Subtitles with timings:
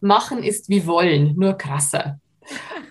[0.00, 2.20] machen ist wie wollen, nur krasser.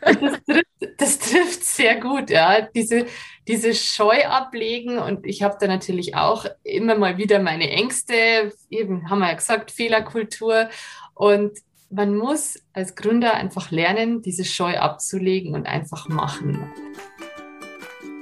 [0.02, 2.62] Das trifft, das trifft, sehr gut, ja.
[2.62, 3.06] Diese,
[3.48, 9.10] diese Scheu ablegen und ich habe da natürlich auch immer mal wieder meine Ängste, eben
[9.10, 10.70] haben wir ja gesagt, Fehlerkultur
[11.14, 11.58] und
[11.90, 16.72] man muss als Gründer einfach lernen, diese Scheu abzulegen und einfach machen.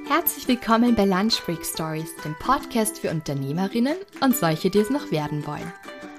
[0.08, 5.10] Herzlich willkommen bei Lunch Break Stories, dem Podcast für Unternehmerinnen und solche, die es noch
[5.10, 5.72] werden wollen.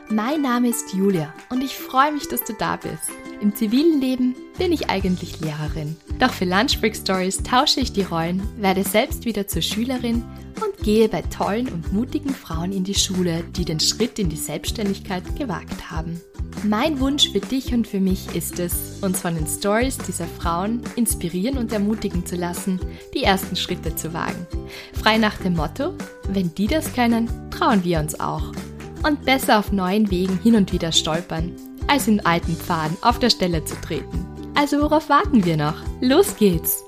[0.10, 3.12] Mein Name ist Julia und ich freue mich, dass du da bist.
[3.42, 5.98] Im zivilen Leben bin ich eigentlich Lehrerin.
[6.18, 10.24] Doch für Lunch Break Stories tausche ich die Rollen, werde selbst wieder zur Schülerin
[10.56, 14.38] und gehe bei tollen und mutigen Frauen in die Schule, die den Schritt in die
[14.38, 16.22] Selbstständigkeit gewagt haben.
[16.64, 20.82] Mein Wunsch für dich und für mich ist es, uns von den Stories dieser Frauen
[20.96, 22.80] inspirieren und ermutigen zu lassen,
[23.14, 24.48] die ersten Schritte zu wagen.
[24.94, 25.94] Frei nach dem Motto,
[26.30, 28.54] wenn die das können, trauen wir uns auch
[29.08, 31.54] und besser auf neuen Wegen hin und wieder stolpern,
[31.88, 34.26] als in alten Pfaden auf der Stelle zu treten.
[34.56, 35.76] Also worauf warten wir noch?
[36.02, 36.87] Los geht's!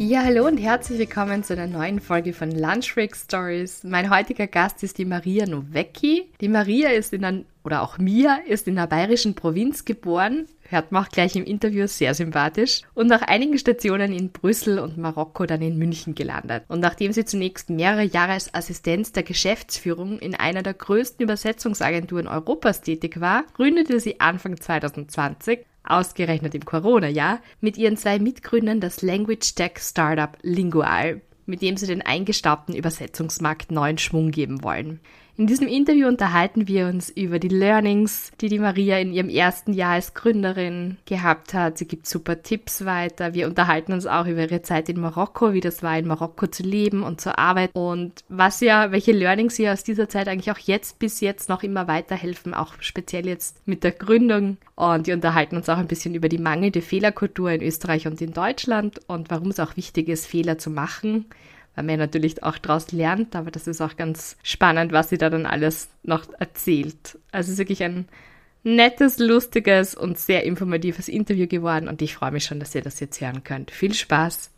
[0.00, 3.82] Ja, hallo und herzlich willkommen zu einer neuen Folge von Lunch Break Stories.
[3.82, 6.30] Mein heutiger Gast ist die Maria Nowecki.
[6.40, 10.92] Die Maria ist in einer, oder auch Mia, ist in der bayerischen Provinz geboren, hört
[10.92, 15.46] man auch gleich im Interview sehr sympathisch und nach einigen Stationen in Brüssel und Marokko
[15.46, 16.62] dann in München gelandet.
[16.68, 22.28] Und nachdem sie zunächst mehrere Jahre als Assistenz der Geschäftsführung in einer der größten Übersetzungsagenturen
[22.28, 29.02] Europas tätig war, gründete sie Anfang 2020 ausgerechnet im Corona-Jahr, mit ihren zwei Mitgründern das
[29.02, 35.00] Language Tech Startup Lingual, mit dem sie den eingestaubten Übersetzungsmarkt neuen Schwung geben wollen.
[35.38, 39.72] In diesem Interview unterhalten wir uns über die Learnings, die die Maria in ihrem ersten
[39.72, 41.78] Jahr als Gründerin gehabt hat.
[41.78, 43.34] Sie gibt super Tipps weiter.
[43.34, 46.64] Wir unterhalten uns auch über ihre Zeit in Marokko, wie das war, in Marokko zu
[46.64, 50.58] leben und zu arbeiten und was ja, welche Learnings ihr aus dieser Zeit eigentlich auch
[50.58, 54.56] jetzt bis jetzt noch immer weiterhelfen, auch speziell jetzt mit der Gründung.
[54.74, 58.32] Und wir unterhalten uns auch ein bisschen über die mangelnde Fehlerkultur in Österreich und in
[58.32, 61.26] Deutschland und warum es auch wichtig ist, Fehler zu machen
[61.86, 65.46] man natürlich auch daraus lernt, aber das ist auch ganz spannend, was sie da dann
[65.46, 67.18] alles noch erzählt.
[67.32, 68.08] Also es ist wirklich ein
[68.64, 73.00] nettes, lustiges und sehr informatives Interview geworden und ich freue mich schon, dass ihr das
[73.00, 73.70] jetzt hören könnt.
[73.70, 74.50] Viel Spaß!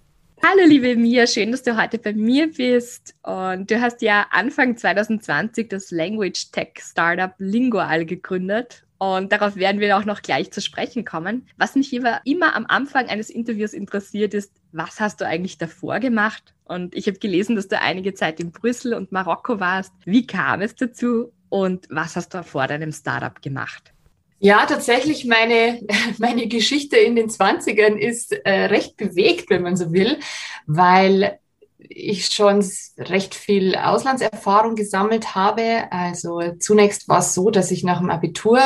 [0.43, 3.15] Hallo liebe Mia, schön, dass du heute bei mir bist.
[3.23, 8.85] Und du hast ja Anfang 2020 das Language Tech Startup Lingual gegründet.
[8.97, 11.47] Und darauf werden wir auch noch gleich zu sprechen kommen.
[11.59, 16.01] Was mich immer, immer am Anfang eines Interviews interessiert, ist, was hast du eigentlich davor
[16.01, 16.55] gemacht?
[16.71, 19.93] Und ich habe gelesen, dass du einige Zeit in Brüssel und Marokko warst.
[20.05, 23.93] Wie kam es dazu und was hast du vor deinem Startup gemacht?
[24.39, 25.81] Ja, tatsächlich, meine,
[26.19, 30.21] meine Geschichte in den 20ern ist äh, recht bewegt, wenn man so will,
[30.69, 31.41] weil
[31.77, 32.65] ich schon
[32.99, 35.91] recht viel Auslandserfahrung gesammelt habe.
[35.91, 38.61] Also zunächst war es so, dass ich nach dem Abitur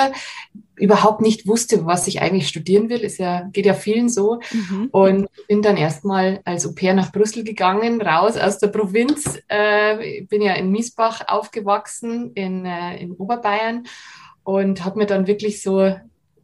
[0.77, 3.01] überhaupt nicht wusste, was ich eigentlich studieren will.
[3.01, 4.41] Ist ja, geht ja vielen so.
[4.53, 4.89] Mhm.
[4.91, 9.39] Und bin dann erstmal als Au pair nach Brüssel gegangen, raus aus der Provinz.
[9.49, 13.85] Äh, bin ja in Miesbach aufgewachsen, in, äh, in Oberbayern
[14.43, 15.95] und habe mir dann wirklich so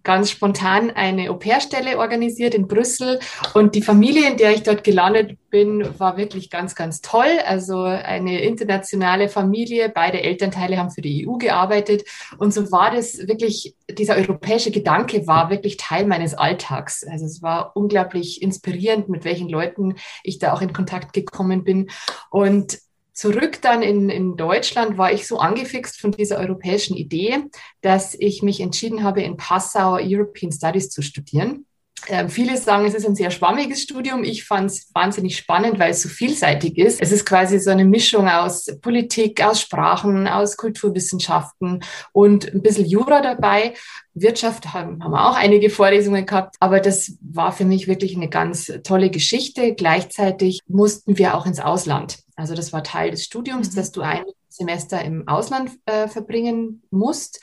[0.02, 3.20] ganz spontan eine Au-pair-Stelle organisiert in Brüssel.
[3.54, 7.38] Und die Familie, in der ich dort gelandet bin, war wirklich ganz, ganz toll.
[7.46, 9.88] Also eine internationale Familie.
[9.88, 12.04] Beide Elternteile haben für die EU gearbeitet.
[12.38, 17.04] Und so war das wirklich, dieser europäische Gedanke war wirklich Teil meines Alltags.
[17.04, 21.90] Also es war unglaublich inspirierend, mit welchen Leuten ich da auch in Kontakt gekommen bin.
[22.30, 22.78] Und
[23.20, 27.44] zurück dann in, in Deutschland war ich so angefixt von dieser europäischen Idee,
[27.82, 31.66] dass ich mich entschieden habe, in Passau European Studies zu studieren.
[32.08, 34.24] Ähm, viele sagen, es ist ein sehr schwammiges Studium.
[34.24, 37.00] Ich fand es wahnsinnig spannend, weil es so vielseitig ist.
[37.00, 42.86] Es ist quasi so eine Mischung aus Politik, aus Sprachen, aus Kulturwissenschaften und ein bisschen
[42.86, 43.74] Jura dabei.
[44.14, 48.28] Wirtschaft haben, haben wir auch einige Vorlesungen gehabt, aber das war für mich wirklich eine
[48.28, 49.74] ganz tolle Geschichte.
[49.74, 52.18] Gleichzeitig mussten wir auch ins Ausland.
[52.34, 53.76] Also das war Teil des Studiums, mhm.
[53.76, 57.40] dass du ein Semester im Ausland äh, verbringen musst.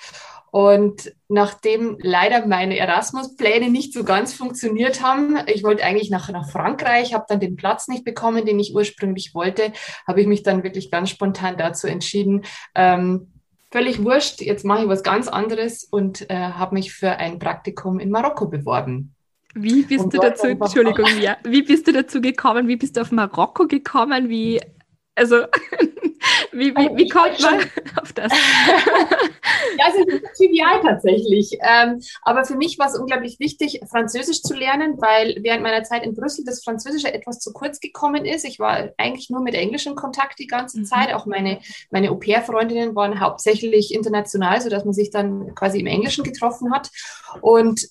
[0.58, 6.50] Und nachdem leider meine Erasmus-Pläne nicht so ganz funktioniert haben, ich wollte eigentlich nach, nach
[6.50, 9.72] Frankreich, habe dann den Platz nicht bekommen, den ich ursprünglich wollte,
[10.08, 12.44] habe ich mich dann wirklich ganz spontan dazu entschieden,
[12.74, 13.34] ähm,
[13.70, 18.00] völlig wurscht, jetzt mache ich was ganz anderes und äh, habe mich für ein Praktikum
[18.00, 19.14] in Marokko beworben.
[19.54, 22.68] Wie bist und du dazu, Entschuldigung, ja, wie bist du dazu gekommen?
[22.68, 24.28] Wie bist du auf Marokko gekommen?
[24.28, 24.60] Wie,
[25.14, 25.36] also
[26.52, 27.60] Wie, wie, wie kommt man
[28.02, 28.32] auf das?
[29.78, 31.58] ja, es ist trivial tatsächlich.
[31.62, 36.04] Ähm, aber für mich war es unglaublich wichtig, Französisch zu lernen, weil während meiner Zeit
[36.04, 38.46] in Brüssel das Französische etwas zu kurz gekommen ist.
[38.46, 40.86] Ich war eigentlich nur mit Englisch in Kontakt die ganze mhm.
[40.86, 41.14] Zeit.
[41.14, 41.60] Auch meine,
[41.92, 46.90] meine Au-pair-Freundinnen waren hauptsächlich international, sodass man sich dann quasi im Englischen getroffen hat.
[47.42, 47.88] Und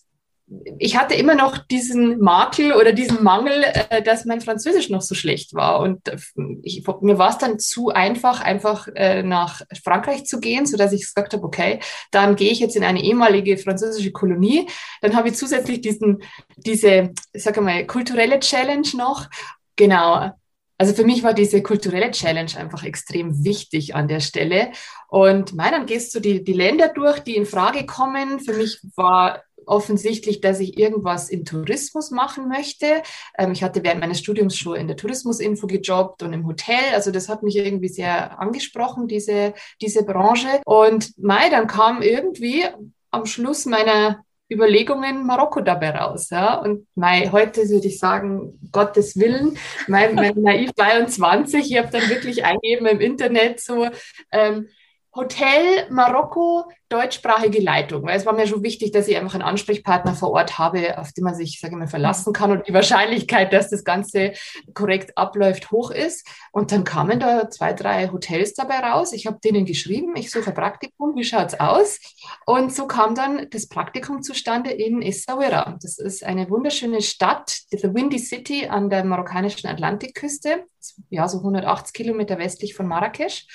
[0.79, 5.15] ich hatte immer noch diesen Makel oder diesen Mangel, äh, dass mein Französisch noch so
[5.15, 5.81] schlecht war.
[5.81, 6.17] Und äh,
[6.63, 10.93] ich, mir war es dann zu einfach, einfach äh, nach Frankreich zu gehen, so dass
[10.93, 11.81] ich gesagt habe, okay,
[12.13, 14.69] dann gehe ich jetzt in eine ehemalige französische Kolonie.
[15.01, 16.23] Dann habe ich zusätzlich diesen,
[16.57, 19.29] diese, sage mal, kulturelle Challenge noch.
[19.75, 20.31] Genau.
[20.79, 24.71] Also für mich war diese kulturelle Challenge einfach extrem wichtig an der Stelle.
[25.09, 28.41] Und mein, dann gehst du die, die Länder durch, die in Frage kommen.
[28.41, 33.03] Für mich war offensichtlich, dass ich irgendwas im Tourismus machen möchte.
[33.39, 36.95] Ähm, ich hatte während meines Studiums schon in der Tourismusinfo gejobbt und im Hotel.
[36.95, 40.61] Also das hat mich irgendwie sehr angesprochen, diese, diese Branche.
[40.65, 42.65] Und Mai, dann kam irgendwie
[43.11, 46.31] am Schluss meiner Überlegungen Marokko dabei raus.
[46.31, 46.55] Ja?
[46.57, 49.59] Und Mai, heute würde ich sagen, Gottes Willen,
[49.89, 53.89] mein, mein Naiv 22, ich habe dann wirklich eingegeben im Internet so,
[54.31, 54.69] ähm,
[55.17, 60.15] Hotel Marokko, deutschsprachige Leitung, weil es war mir schon wichtig, dass ich einfach einen Ansprechpartner
[60.15, 63.53] vor Ort habe, auf den man sich, sage ich mal, verlassen kann und die Wahrscheinlichkeit,
[63.53, 64.35] dass das Ganze
[64.75, 66.29] korrekt abläuft, hoch ist.
[66.53, 69.13] Und dann kamen da zwei, drei Hotels dabei raus.
[69.15, 71.99] Ich habe denen geschrieben, ich suche ein Praktikum, wie schaut's aus?
[72.45, 75.77] Und so kam dann das Praktikum zustande in Essaouira.
[75.81, 80.67] Das ist eine wunderschöne Stadt, The Windy City an der marokkanischen Atlantikküste,
[81.11, 83.47] ja, so 180 Kilometer westlich von Marrakesch.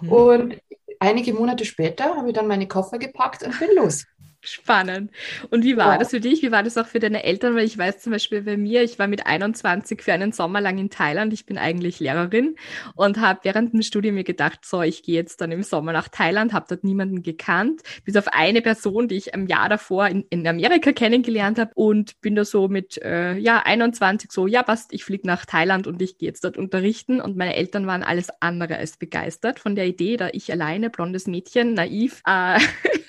[0.00, 0.12] Mhm.
[0.12, 0.56] Und
[1.00, 4.04] einige Monate später habe ich dann meine Koffer gepackt und bin los.
[4.48, 5.10] Spannend.
[5.50, 5.98] Und wie war ja.
[5.98, 6.42] das für dich?
[6.42, 7.56] Wie war das auch für deine Eltern?
[7.56, 10.78] Weil ich weiß zum Beispiel bei mir, ich war mit 21 für einen Sommer lang
[10.78, 11.32] in Thailand.
[11.32, 12.54] Ich bin eigentlich Lehrerin
[12.94, 16.08] und habe während dem Studium mir gedacht, so, ich gehe jetzt dann im Sommer nach
[16.08, 20.24] Thailand, habe dort niemanden gekannt, bis auf eine Person, die ich im Jahr davor in,
[20.30, 24.92] in Amerika kennengelernt habe und bin da so mit, äh, ja, 21 so, ja, passt,
[24.92, 27.20] ich fliege nach Thailand und ich gehe jetzt dort unterrichten.
[27.20, 31.26] Und meine Eltern waren alles andere als begeistert von der Idee, da ich alleine, blondes
[31.26, 32.60] Mädchen, naiv, äh,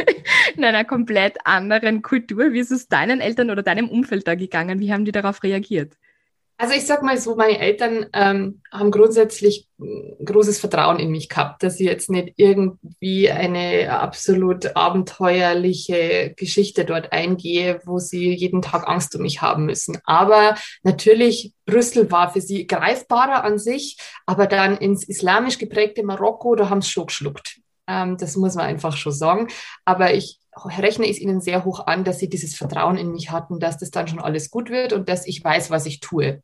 [0.55, 2.53] in einer komplett anderen Kultur.
[2.53, 4.79] Wie ist es deinen Eltern oder deinem Umfeld da gegangen?
[4.79, 5.93] Wie haben die darauf reagiert?
[6.59, 11.61] Also ich sag mal so, meine Eltern ähm, haben grundsätzlich großes Vertrauen in mich gehabt,
[11.61, 18.87] dass ich jetzt nicht irgendwie eine absolut abenteuerliche Geschichte dort eingehe, wo sie jeden Tag
[18.87, 19.99] Angst um mich haben müssen.
[20.03, 26.55] Aber natürlich, Brüssel war für sie greifbarer an sich, aber dann ins islamisch geprägte Marokko,
[26.55, 27.59] da haben sie schon geschluckt.
[27.87, 29.47] Ähm, das muss man einfach schon sagen.
[29.85, 33.59] Aber ich rechne es ihnen sehr hoch an, dass sie dieses Vertrauen in mich hatten,
[33.59, 36.41] dass das dann schon alles gut wird und dass ich weiß, was ich tue.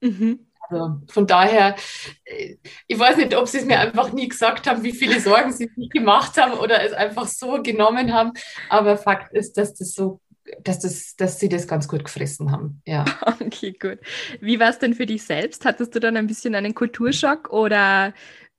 [0.00, 0.46] Mhm.
[0.68, 1.76] Also von daher,
[2.24, 2.56] äh,
[2.86, 5.70] ich weiß nicht, ob sie es mir einfach nie gesagt haben, wie viele Sorgen sie
[5.76, 8.32] sich gemacht haben oder es einfach so genommen haben.
[8.68, 10.20] Aber Fakt ist, dass das so
[10.62, 12.82] dass, das, dass sie das ganz gut gefressen haben.
[12.86, 13.04] Ja.
[13.44, 13.98] Okay, gut.
[14.40, 15.64] Wie war es denn für dich selbst?
[15.64, 18.12] Hattest du dann ein bisschen einen Kulturschock oder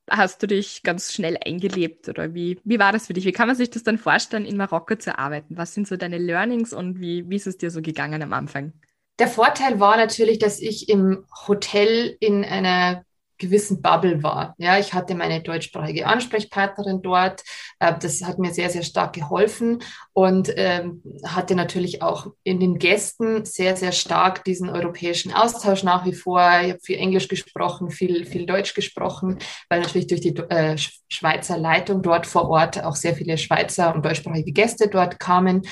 [0.10, 3.26] hast du dich ganz schnell eingelebt oder wie, wie war das für dich?
[3.26, 5.58] Wie kann man sich das dann vorstellen, in Marokko zu arbeiten?
[5.58, 8.74] Was sind so deine Learnings und wie, wie ist es dir so gegangen am Anfang?
[9.18, 13.05] Der Vorteil war natürlich, dass ich im Hotel in einer
[13.38, 14.56] gewissen Bubble war.
[14.58, 17.44] Ja, ich hatte meine deutschsprachige Ansprechpartnerin dort.
[17.80, 19.84] Äh, das hat mir sehr, sehr stark geholfen
[20.14, 26.06] und ähm, hatte natürlich auch in den Gästen sehr, sehr stark diesen europäischen Austausch nach
[26.06, 26.40] wie vor.
[26.64, 29.40] Ich habe viel Englisch gesprochen, viel, viel Deutsch gesprochen,
[29.70, 30.78] weil natürlich durch die äh,
[31.10, 35.64] Schweizer Leitung dort vor Ort auch sehr viele Schweizer und deutschsprachige Gäste dort kamen.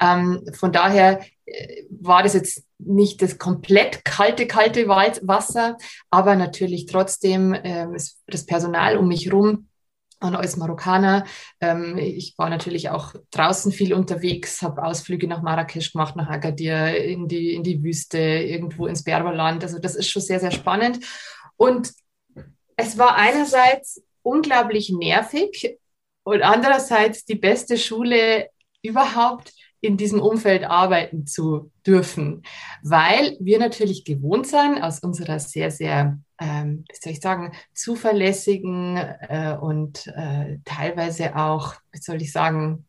[0.00, 5.76] Ähm, von daher äh, war das jetzt nicht das komplett kalte, kalte Wasser,
[6.10, 7.86] aber natürlich trotzdem äh,
[8.26, 9.68] das Personal um mich herum
[10.20, 11.24] und als Marokkaner.
[11.60, 16.96] Ähm, ich war natürlich auch draußen viel unterwegs, habe Ausflüge nach Marrakesch gemacht, nach Agadir,
[16.96, 19.62] in die, in die Wüste, irgendwo ins Berberland.
[19.62, 21.00] Also das ist schon sehr, sehr spannend.
[21.56, 21.92] Und
[22.76, 25.78] es war einerseits unglaublich nervig
[26.22, 28.48] und andererseits die beste Schule
[28.82, 32.42] überhaupt, in diesem Umfeld arbeiten zu dürfen,
[32.82, 38.96] weil wir natürlich gewohnt sind aus unserer sehr, sehr, ähm, wie soll ich sagen, zuverlässigen
[38.96, 42.84] äh, und äh, teilweise auch, wie soll ich sagen,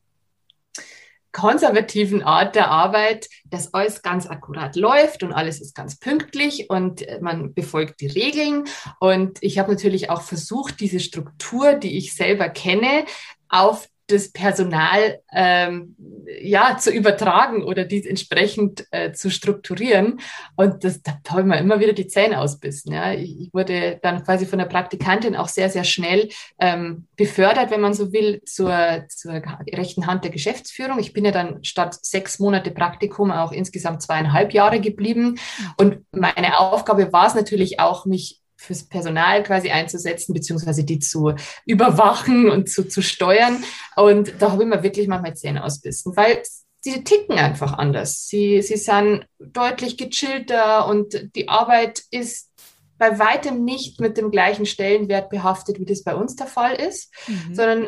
[1.32, 7.08] konservativen Art der Arbeit, dass alles ganz akkurat läuft und alles ist ganz pünktlich und
[7.08, 8.66] äh, man befolgt die Regeln.
[9.00, 13.06] Und ich habe natürlich auch versucht, diese Struktur, die ich selber kenne,
[13.48, 15.96] auf das Personal ähm,
[16.42, 20.20] ja zu übertragen oder dies entsprechend äh, zu strukturieren.
[20.56, 22.94] Und das, da habe ich mir immer wieder die Zähne ausbissen.
[22.94, 23.14] Ja.
[23.14, 27.94] Ich, wurde dann quasi von der Praktikantin auch sehr, sehr schnell ähm, befördert, wenn man
[27.94, 29.42] so will, zur, zur
[29.74, 31.00] rechten Hand der Geschäftsführung.
[31.00, 35.40] Ich bin ja dann statt sechs Monate Praktikum auch insgesamt zweieinhalb Jahre geblieben.
[35.78, 41.34] Und meine Aufgabe war es natürlich auch, mich fürs Personal quasi einzusetzen, beziehungsweise die zu
[41.66, 43.64] überwachen und zu, zu steuern.
[43.96, 46.44] Und da habe ich mir wirklich manchmal Zähne ausbissen, weil
[46.80, 48.28] sie ticken einfach anders.
[48.28, 52.50] Sie, sie sind deutlich gechillter und die Arbeit ist
[52.98, 57.12] bei weitem nicht mit dem gleichen Stellenwert behaftet, wie das bei uns der Fall ist,
[57.28, 57.56] mhm.
[57.56, 57.88] sondern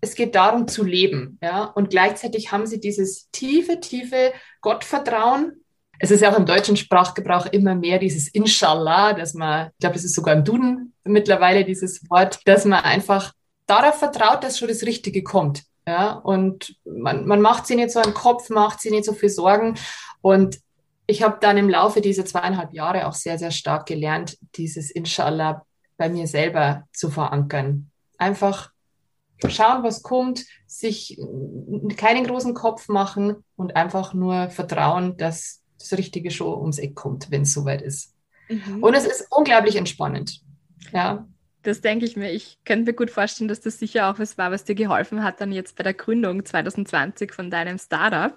[0.00, 1.38] es geht darum zu leben.
[1.42, 1.64] Ja?
[1.64, 5.63] Und gleichzeitig haben sie dieses tiefe, tiefe Gottvertrauen,
[5.98, 9.96] es ist ja auch im deutschen Sprachgebrauch immer mehr dieses Inshallah, dass man, ich glaube,
[9.96, 13.32] es ist sogar im Duden mittlerweile dieses Wort, dass man einfach
[13.66, 15.62] darauf vertraut, dass schon das Richtige kommt.
[15.86, 19.28] Ja, und man, man macht sich nicht so einen Kopf, macht sich nicht so viel
[19.28, 19.74] Sorgen.
[20.22, 20.58] Und
[21.06, 25.64] ich habe dann im Laufe dieser zweieinhalb Jahre auch sehr, sehr stark gelernt, dieses Inshallah
[25.98, 27.90] bei mir selber zu verankern.
[28.16, 28.70] Einfach
[29.46, 31.20] schauen, was kommt, sich
[31.96, 35.60] keinen großen Kopf machen und einfach nur vertrauen, dass
[35.90, 38.14] das richtige Show ums Eck kommt, wenn es soweit ist.
[38.48, 38.82] Mhm.
[38.82, 40.40] Und es ist unglaublich entspannend.
[40.92, 41.26] Ja.
[41.64, 42.30] Das denke ich mir.
[42.30, 45.40] Ich könnte mir gut vorstellen, dass das sicher auch was war, was dir geholfen hat,
[45.40, 48.34] dann jetzt bei der Gründung 2020 von deinem Startup.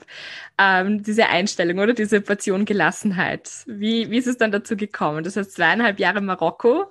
[0.57, 3.49] Ähm, diese Einstellung oder diese Portion Gelassenheit.
[3.65, 5.25] Wie, wie ist es dann dazu gekommen?
[5.25, 6.85] Das heißt zweieinhalb Jahre Marokko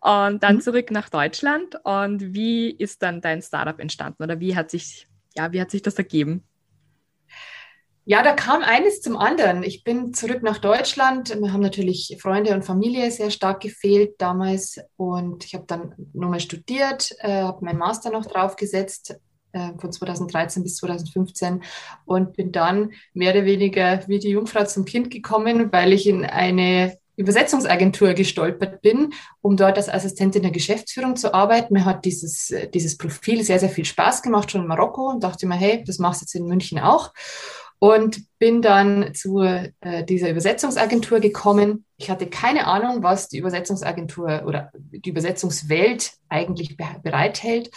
[0.00, 0.60] und dann mhm.
[0.60, 1.74] zurück nach Deutschland.
[1.82, 5.82] Und wie ist dann dein Startup entstanden oder wie hat sich, ja, wie hat sich
[5.82, 6.44] das ergeben?
[8.06, 9.62] Ja, da kam eines zum anderen.
[9.62, 11.38] Ich bin zurück nach Deutschland.
[11.38, 14.80] Wir haben natürlich Freunde und Familie sehr stark gefehlt damals.
[14.96, 19.16] Und ich habe dann nochmal studiert, äh, habe meinen Master noch draufgesetzt
[19.52, 21.62] äh, von 2013 bis 2015
[22.06, 26.24] und bin dann mehr oder weniger wie die Jungfrau zum Kind gekommen, weil ich in
[26.24, 31.74] eine Übersetzungsagentur gestolpert bin, um dort als Assistentin der Geschäftsführung zu arbeiten.
[31.74, 35.46] Mir hat dieses, dieses Profil sehr, sehr viel Spaß gemacht, schon in Marokko und dachte
[35.46, 37.12] mir, hey, das machst du jetzt in München auch
[37.80, 41.86] und bin dann zu äh, dieser Übersetzungsagentur gekommen.
[41.96, 47.70] Ich hatte keine Ahnung, was die Übersetzungsagentur oder die Übersetzungswelt eigentlich be bereithält.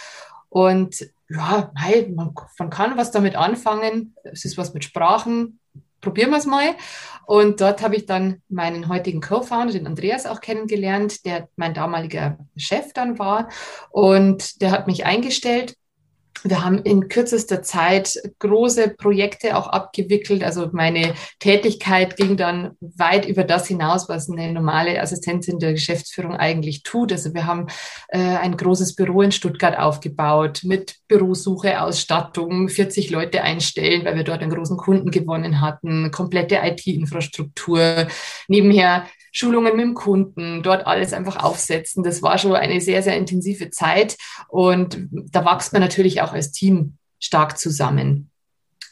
[0.49, 4.13] Und ja, hey, man, man kann was damit anfangen.
[4.23, 5.59] Es ist was mit Sprachen.
[6.01, 6.75] Probieren wir es mal.
[7.25, 12.37] Und dort habe ich dann meinen heutigen Co-Founder, den Andreas, auch kennengelernt, der mein damaliger
[12.57, 13.47] Chef dann war.
[13.89, 15.75] Und der hat mich eingestellt
[16.43, 20.43] wir haben in kürzester Zeit große Projekte auch abgewickelt.
[20.43, 26.35] Also meine Tätigkeit ging dann weit über das hinaus, was eine normale Assistentin der Geschäftsführung
[26.35, 27.11] eigentlich tut.
[27.11, 27.67] Also wir haben
[28.09, 34.23] äh, ein großes Büro in Stuttgart aufgebaut mit Bürosuche, Ausstattung, 40 Leute einstellen, weil wir
[34.23, 38.07] dort einen großen Kunden gewonnen hatten, komplette IT-Infrastruktur.
[38.47, 42.03] Nebenher Schulungen mit dem Kunden, dort alles einfach aufsetzen.
[42.03, 44.15] Das war schon eine sehr, sehr intensive Zeit
[44.47, 48.29] und da wächst man natürlich auch als Team stark zusammen.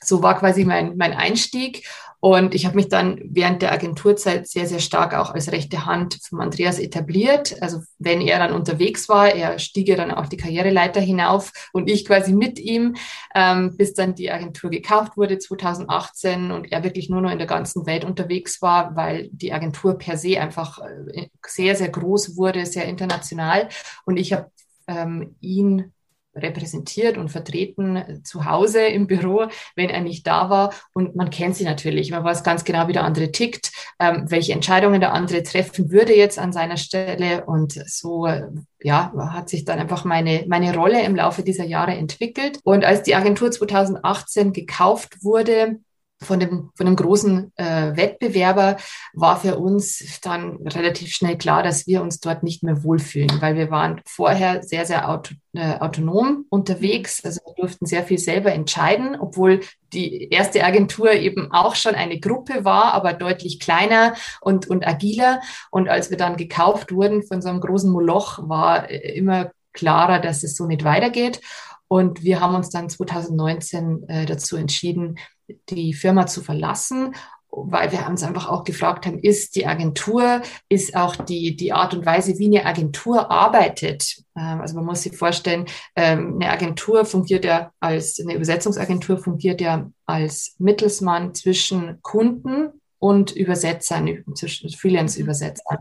[0.04, 1.88] So war quasi mein, mein Einstieg
[2.22, 6.20] und ich habe mich dann während der Agenturzeit sehr, sehr stark auch als rechte Hand
[6.22, 7.60] von Andreas etabliert.
[7.64, 11.90] Also wenn er dann unterwegs war, er stieg ja dann auch die Karriereleiter hinauf und
[11.90, 12.96] ich quasi mit ihm,
[13.34, 17.48] ähm, bis dann die Agentur gekauft wurde 2018 und er wirklich nur noch in der
[17.48, 22.68] ganzen Welt unterwegs war, weil die Agentur per se einfach äh, sehr, sehr groß wurde,
[22.68, 23.68] sehr international.
[24.06, 24.52] Und ich habe
[24.86, 25.92] ähm, ihn
[26.36, 30.74] repräsentiert und vertreten äh, zu Hause im Büro, wenn er nicht da war.
[30.94, 32.12] Und man kennt sie natürlich.
[32.12, 36.16] Man weiß ganz genau, wie der andere tickt, ähm, welche Entscheidungen der andere treffen würde
[36.16, 37.46] jetzt an seiner Stelle.
[37.46, 38.48] Und so, äh,
[38.82, 42.60] ja, hat sich dann einfach meine, meine Rolle im Laufe dieser Jahre entwickelt.
[42.64, 45.80] Und als die Agentur 2018 gekauft wurde,
[46.22, 48.78] von dem, von dem großen äh, Wettbewerber
[49.14, 53.56] war für uns dann relativ schnell klar, dass wir uns dort nicht mehr wohlfühlen, weil
[53.56, 57.26] wir waren vorher sehr, sehr auto, äh, autonom unterwegs.
[57.26, 59.62] Also wir durften sehr viel selber entscheiden, obwohl
[59.94, 65.42] die erste Agentur eben auch schon eine Gruppe war, aber deutlich kleiner und, und agiler.
[65.72, 70.20] Und als wir dann gekauft wurden von so einem großen Moloch, war äh, immer klarer,
[70.20, 71.42] dass es so nicht weitergeht.
[71.88, 75.18] Und wir haben uns dann 2019 äh, dazu entschieden,
[75.70, 77.14] die Firma zu verlassen,
[77.52, 81.94] weil wir uns einfach auch gefragt haben, ist die Agentur, ist auch die, die Art
[81.94, 84.24] und Weise, wie eine Agentur arbeitet.
[84.38, 85.66] Ähm, also man muss sich vorstellen,
[85.96, 93.32] ähm, eine Agentur fungiert ja als, eine Übersetzungsagentur fungiert ja als Mittelsmann zwischen Kunden und
[93.32, 95.80] Übersetzern, zwischen Freelance-Übersetzern.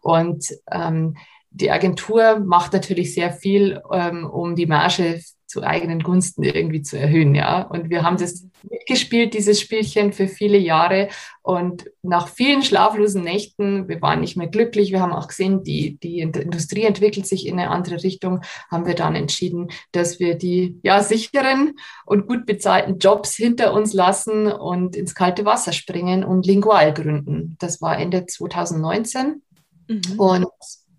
[0.00, 1.16] Und ähm,
[1.50, 6.96] die Agentur macht natürlich sehr viel, ähm, um die Marge zu eigenen Gunsten irgendwie zu
[6.96, 7.62] erhöhen, ja.
[7.62, 11.08] Und wir haben das mitgespielt, dieses Spielchen für viele Jahre.
[11.42, 15.98] Und nach vielen schlaflosen Nächten, wir waren nicht mehr glücklich, wir haben auch gesehen, die,
[15.98, 20.78] die Industrie entwickelt sich in eine andere Richtung, haben wir dann entschieden, dass wir die
[20.84, 21.74] ja, sicheren
[22.06, 27.56] und gut bezahlten Jobs hinter uns lassen und ins kalte Wasser springen und Lingual gründen.
[27.58, 29.42] Das war Ende 2019.
[29.88, 30.02] Mhm.
[30.16, 30.46] Und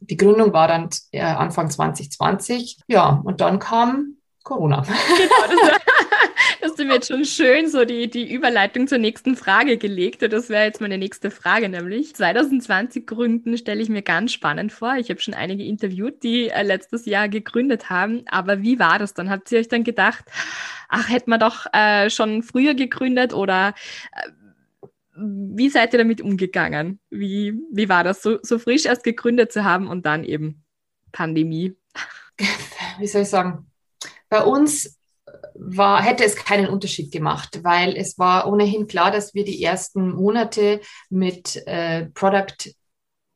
[0.01, 2.79] die Gründung war dann äh, Anfang 2020.
[2.88, 4.84] Ja, und dann kam Corona.
[5.17, 5.79] Genau, das,
[6.63, 10.22] hast du mir jetzt schon schön so die, die Überleitung zur nächsten Frage gelegt.
[10.22, 14.96] Das wäre jetzt meine nächste Frage, nämlich 2020 gründen stelle ich mir ganz spannend vor.
[14.98, 18.24] Ich habe schon einige interviewt, die äh, letztes Jahr gegründet haben.
[18.27, 19.29] Aber wie war das dann?
[19.29, 20.25] Habt ihr euch dann gedacht,
[20.89, 23.74] ach, hätte man doch äh, schon früher gegründet oder
[24.13, 24.29] äh,
[25.15, 27.00] wie seid ihr damit umgegangen?
[27.10, 30.63] Wie, wie war das, so, so frisch erst gegründet zu haben und dann eben
[31.12, 31.75] Pandemie?
[33.00, 33.70] Wie soll ich sagen?
[34.30, 34.98] Bei uns
[35.56, 40.12] war, hätte es keinen Unterschied gemacht, weil es war ohnehin klar, dass wir die ersten
[40.13, 42.74] Monate mit äh, Product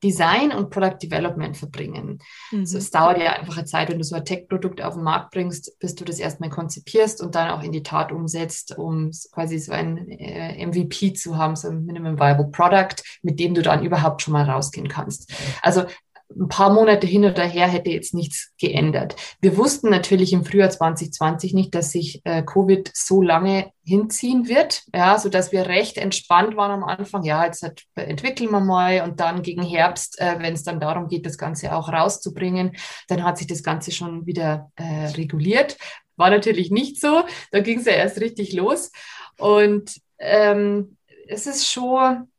[0.03, 2.19] Design und Product Development verbringen.
[2.51, 2.59] Mhm.
[2.59, 5.31] Also es dauert ja einfach eine Zeit, wenn du so ein Tech-Produkt auf den Markt
[5.31, 9.57] bringst, bis du das erstmal konzipierst und dann auch in die Tat umsetzt, um quasi
[9.57, 13.83] so ein äh, MVP zu haben, so ein Minimum Viable Product, mit dem du dann
[13.83, 15.33] überhaupt schon mal rausgehen kannst.
[15.61, 15.85] Also
[16.29, 19.15] ein paar Monate hin oder her hätte jetzt nichts geändert.
[19.41, 24.83] Wir wussten natürlich im Frühjahr 2020 nicht, dass sich äh, Covid so lange hinziehen wird,
[24.93, 27.23] ja, so dass wir recht entspannt waren am Anfang.
[27.23, 31.07] Ja, jetzt hat, entwickeln wir mal und dann gegen Herbst, äh, wenn es dann darum
[31.07, 32.75] geht, das Ganze auch rauszubringen,
[33.07, 35.77] dann hat sich das Ganze schon wieder äh, reguliert.
[36.17, 37.23] War natürlich nicht so.
[37.51, 38.91] Da ging es ja erst richtig los
[39.37, 42.29] und ähm, es ist schon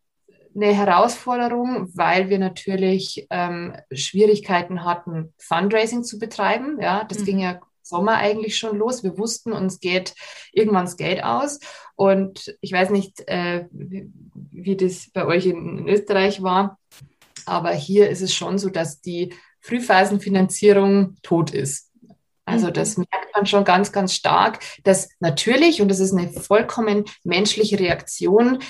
[0.57, 6.79] eine Herausforderung, weil wir natürlich ähm, Schwierigkeiten hatten, Fundraising zu betreiben.
[6.81, 7.25] Ja, das mhm.
[7.25, 9.05] ging ja Sommer eigentlich schon los.
[9.05, 10.15] Wir wussten, uns geht
[10.53, 11.61] irgendwann das Geld aus.
[11.95, 14.11] Und ich weiß nicht, äh, wie,
[14.51, 16.79] wie, das bei euch in, in Österreich war,
[17.45, 21.93] aber hier ist es schon so, dass die Frühphasenfinanzierung tot ist.
[22.45, 22.73] Also mhm.
[22.73, 27.79] das merkt man schon ganz, ganz stark, dass natürlich, und das ist eine vollkommen menschliche
[27.79, 28.61] Reaktion,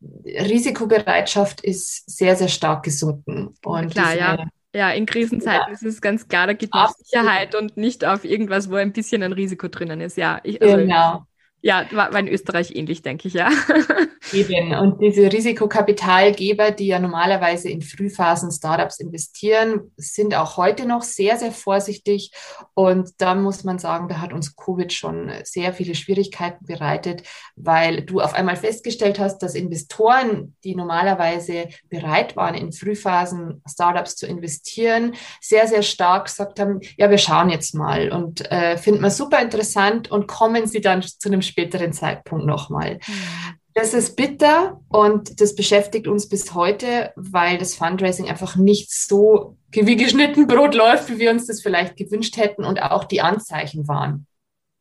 [0.00, 3.54] Risikobereitschaft ist sehr, sehr stark gesunken.
[3.64, 4.46] Und Klar, ja.
[4.74, 5.72] Ja, in Krisenzeiten ja.
[5.72, 8.92] ist es ganz klar, da geht es auf Sicherheit und nicht auf irgendwas, wo ein
[8.92, 10.18] bisschen ein Risiko drinnen ist.
[10.18, 11.24] Ja, ich, also genau.
[11.62, 13.48] Ja, war, war in Österreich ähnlich, denke ich, ja.
[14.32, 14.74] Eben.
[14.74, 21.36] Und diese Risikokapitalgeber, die ja normalerweise in Frühphasen Startups investieren, sind auch heute noch sehr,
[21.36, 22.32] sehr vorsichtig.
[22.74, 27.22] Und da muss man sagen, da hat uns Covid schon sehr viele Schwierigkeiten bereitet,
[27.56, 34.16] weil du auf einmal festgestellt hast, dass Investoren, die normalerweise bereit waren, in Frühphasen Startups
[34.16, 39.02] zu investieren, sehr, sehr stark gesagt haben, ja, wir schauen jetzt mal und äh, finden
[39.02, 42.94] wir super interessant und kommen sie dann zu einem späteren Zeitpunkt nochmal.
[43.06, 43.58] Mhm.
[43.78, 49.56] Das ist bitter und das beschäftigt uns bis heute, weil das Fundraising einfach nicht so
[49.70, 53.86] wie geschnitten Brot läuft, wie wir uns das vielleicht gewünscht hätten und auch die Anzeichen
[53.86, 54.26] waren.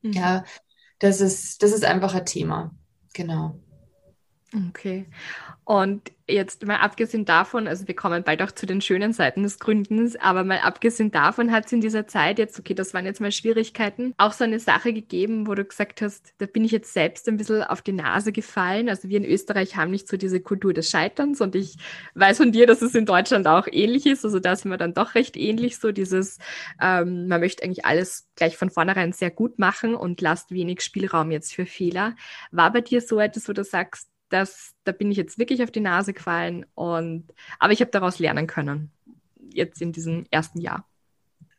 [0.01, 0.13] Mhm.
[0.13, 0.43] Ja,
[0.97, 2.71] das ist, das ist einfach ein Thema.
[3.13, 3.59] Genau.
[4.55, 5.05] Okay.
[5.65, 9.59] Und jetzt mal abgesehen davon, also wir kommen bald auch zu den schönen Seiten des
[9.59, 13.19] Gründens, aber mal abgesehen davon hat es in dieser Zeit jetzt, okay, das waren jetzt
[13.19, 16.93] mal Schwierigkeiten, auch so eine Sache gegeben, wo du gesagt hast, da bin ich jetzt
[16.93, 18.87] selbst ein bisschen auf die Nase gefallen.
[18.87, 21.75] Also wir in Österreich haben nicht so diese Kultur des Scheiterns und ich
[22.15, 24.23] weiß von dir, dass es in Deutschland auch ähnlich ist.
[24.23, 26.39] Also da sind wir dann doch recht ähnlich, so dieses,
[26.81, 31.31] ähm, man möchte eigentlich alles gleich von vornherein sehr gut machen und lasst wenig Spielraum
[31.31, 32.15] jetzt für Fehler.
[32.51, 35.71] War bei dir so etwas, wo du sagst, das, da bin ich jetzt wirklich auf
[35.71, 36.65] die Nase gefallen.
[36.75, 37.25] Und,
[37.59, 38.91] aber ich habe daraus lernen können,
[39.53, 40.85] jetzt in diesem ersten Jahr.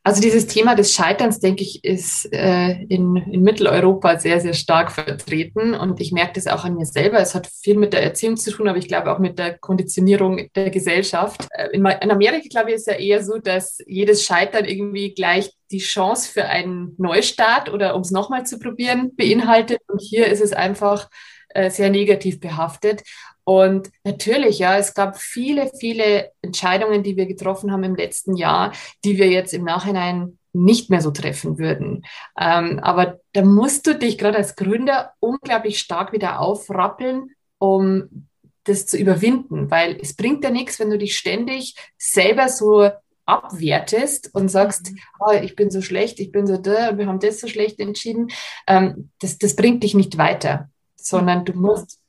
[0.01, 4.91] Also dieses Thema des Scheiterns, denke ich, ist äh, in, in Mitteleuropa sehr, sehr stark
[4.91, 5.73] vertreten.
[5.73, 7.19] Und ich merke das auch an mir selber.
[7.19, 10.49] Es hat viel mit der Erziehung zu tun, aber ich glaube auch mit der Konditionierung
[10.55, 11.47] der Gesellschaft.
[11.51, 15.51] Äh, in, in Amerika, glaube ich, ist ja eher so, dass jedes Scheitern irgendwie gleich
[15.69, 19.81] die Chance für einen Neustart oder um es nochmal zu probieren beinhaltet.
[19.87, 21.09] Und hier ist es einfach
[21.49, 23.03] äh, sehr negativ behaftet.
[23.43, 28.73] Und natürlich, ja, es gab viele, viele Entscheidungen, die wir getroffen haben im letzten Jahr,
[29.03, 32.05] die wir jetzt im Nachhinein nicht mehr so treffen würden.
[32.39, 38.27] Ähm, aber da musst du dich gerade als Gründer unglaublich stark wieder aufrappeln, um
[38.65, 42.89] das zu überwinden, weil es bringt ja nichts, wenn du dich ständig selber so
[43.25, 47.39] abwertest und sagst, oh, ich bin so schlecht, ich bin so da, wir haben das
[47.39, 48.29] so schlecht entschieden.
[48.67, 50.69] Ähm, das, das bringt dich nicht weiter
[51.05, 51.99] sondern du musst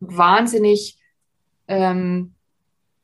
[0.00, 0.98] wahnsinnig
[1.68, 2.34] ähm,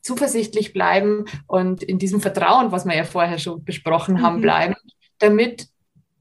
[0.00, 4.42] zuversichtlich bleiben und in diesem Vertrauen, was wir ja vorher schon besprochen haben, mhm.
[4.42, 4.74] bleiben,
[5.18, 5.68] damit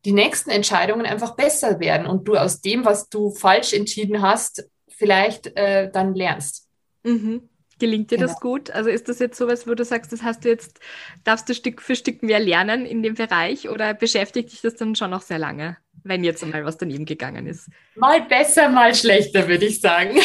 [0.05, 4.69] die nächsten Entscheidungen einfach besser werden und du aus dem, was du falsch entschieden hast,
[4.87, 6.67] vielleicht äh, dann lernst.
[7.03, 7.49] Mhm.
[7.79, 8.29] Gelingt dir genau.
[8.29, 8.71] das gut?
[8.71, 10.79] Also ist das jetzt sowas, wo du sagst, das hast du jetzt,
[11.23, 14.95] darfst du Stück für Stück mehr lernen in dem Bereich oder beschäftigt dich das dann
[14.95, 15.77] schon noch sehr lange,
[16.09, 17.69] wenn jetzt einmal was daneben gegangen ist?
[17.95, 20.15] Mal besser, mal schlechter, würde ich sagen.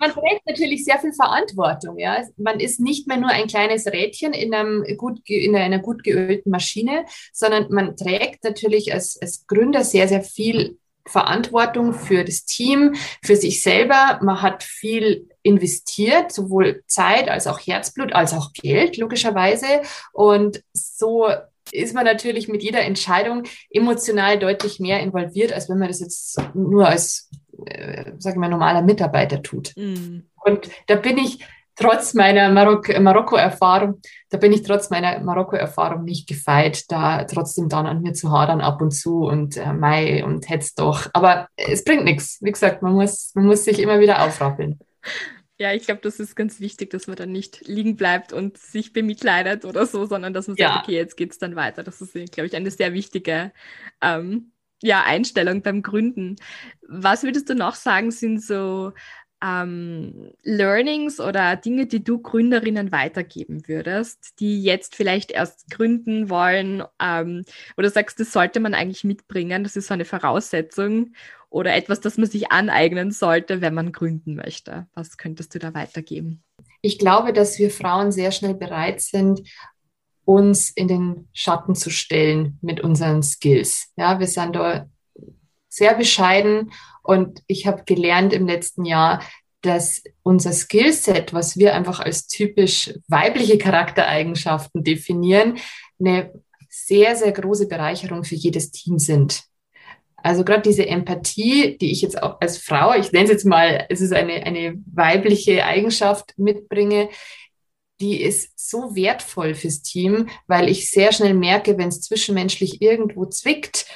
[0.00, 1.98] man trägt natürlich sehr viel Verantwortung.
[1.98, 2.22] Ja?
[2.36, 6.50] Man ist nicht mehr nur ein kleines Rädchen in, einem gut, in einer gut geölten
[6.50, 12.94] Maschine, sondern man trägt natürlich als, als Gründer sehr, sehr viel Verantwortung für das Team,
[13.22, 14.18] für sich selber.
[14.22, 19.82] Man hat viel investiert, sowohl Zeit als auch Herzblut, als auch Geld, logischerweise.
[20.12, 21.28] Und so
[21.70, 26.40] ist man natürlich mit jeder Entscheidung emotional deutlich mehr involviert, als wenn man das jetzt
[26.54, 27.30] nur als
[27.66, 29.72] äh, sage ich mal, normaler Mitarbeiter tut.
[29.76, 30.24] Mhm.
[30.44, 31.44] Und da bin ich
[31.76, 37.86] trotz meiner Marok Marokko-Erfahrung, da bin ich trotz meiner Marokko-Erfahrung nicht gefeit, da trotzdem dann
[37.86, 41.08] an mir zu hadern ab und zu und äh, Mai und hätt's doch.
[41.12, 42.38] Aber es bringt nichts.
[42.40, 44.78] Wie gesagt, man muss, man muss sich immer wieder aufrappeln.
[45.58, 48.92] Ja, ich glaube, das ist ganz wichtig, dass man dann nicht liegen bleibt und sich
[48.92, 51.84] bemitleidet oder so, sondern dass man sagt, okay, jetzt geht's dann weiter.
[51.84, 53.52] Das ist, glaube ich, eine sehr wichtige
[54.00, 54.50] ähm,
[54.82, 56.36] ja, Einstellung beim Gründen.
[56.88, 58.92] Was würdest du noch sagen, sind so
[59.44, 66.82] ähm, Learnings oder Dinge, die du Gründerinnen weitergeben würdest, die jetzt vielleicht erst gründen wollen
[67.00, 67.44] ähm,
[67.76, 71.12] oder sagst, das sollte man eigentlich mitbringen, das ist so eine Voraussetzung
[71.50, 74.86] oder etwas, das man sich aneignen sollte, wenn man gründen möchte?
[74.94, 76.42] Was könntest du da weitergeben?
[76.80, 79.42] Ich glaube, dass wir Frauen sehr schnell bereit sind,
[80.24, 83.92] uns in den Schatten zu stellen mit unseren Skills.
[83.96, 84.86] Ja, wir sind da
[85.74, 89.22] sehr bescheiden und ich habe gelernt im letzten Jahr,
[89.60, 95.58] dass unser Skillset, was wir einfach als typisch weibliche Charaktereigenschaften definieren,
[95.98, 96.32] eine
[96.68, 99.44] sehr, sehr große Bereicherung für jedes Team sind.
[100.16, 103.86] Also gerade diese Empathie, die ich jetzt auch als Frau, ich nenne es jetzt mal,
[103.90, 107.10] es ist eine, eine weibliche Eigenschaft mitbringe,
[108.00, 113.26] die ist so wertvoll fürs Team, weil ich sehr schnell merke, wenn es zwischenmenschlich irgendwo
[113.26, 113.86] zwickt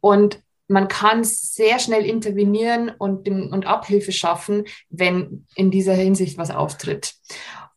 [0.00, 6.50] und man kann sehr schnell intervenieren und, und Abhilfe schaffen, wenn in dieser Hinsicht was
[6.50, 7.14] auftritt.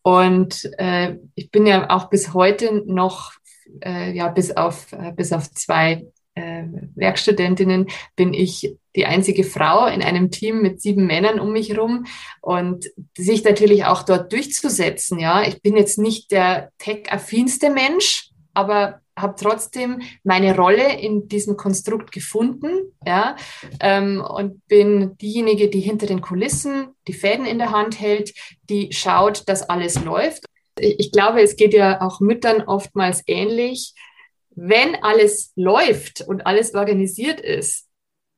[0.02, 3.32] Und äh, ich bin ja auch bis heute noch,
[3.80, 9.86] äh, ja, bis auf, äh, bis auf zwei äh, Werkstudentinnen bin ich die einzige Frau
[9.86, 12.06] in einem Team mit sieben Männern um mich herum
[12.40, 15.18] und sich natürlich auch dort durchzusetzen.
[15.18, 21.56] Ja, ich bin jetzt nicht der tech-affinste Mensch, aber habe trotzdem meine Rolle in diesem
[21.56, 23.36] Konstrukt gefunden, ja,
[23.80, 28.32] ähm, und bin diejenige, die hinter den Kulissen die Fäden in der Hand hält,
[28.70, 30.44] die schaut, dass alles läuft.
[30.78, 33.94] Ich glaube, es geht ja auch Müttern oftmals ähnlich
[34.54, 37.88] wenn alles läuft und alles organisiert ist,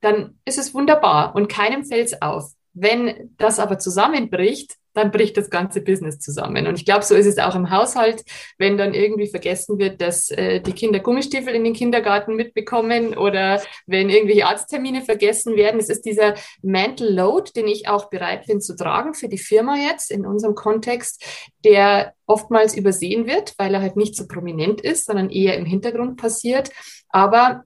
[0.01, 2.53] dann ist es wunderbar und keinem fällt es auf.
[2.73, 6.67] Wenn das aber zusammenbricht, dann bricht das ganze Business zusammen.
[6.67, 8.25] Und ich glaube, so ist es auch im Haushalt,
[8.59, 13.61] wenn dann irgendwie vergessen wird, dass äh, die Kinder Gummistiefel in den Kindergarten mitbekommen oder
[13.87, 15.81] wenn irgendwelche Arzttermine vergessen werden.
[15.81, 19.77] Es ist dieser Mental Load, den ich auch bereit bin zu tragen für die Firma
[19.77, 21.25] jetzt in unserem Kontext,
[21.65, 26.17] der oftmals übersehen wird, weil er halt nicht so prominent ist, sondern eher im Hintergrund
[26.17, 26.71] passiert,
[27.09, 27.65] aber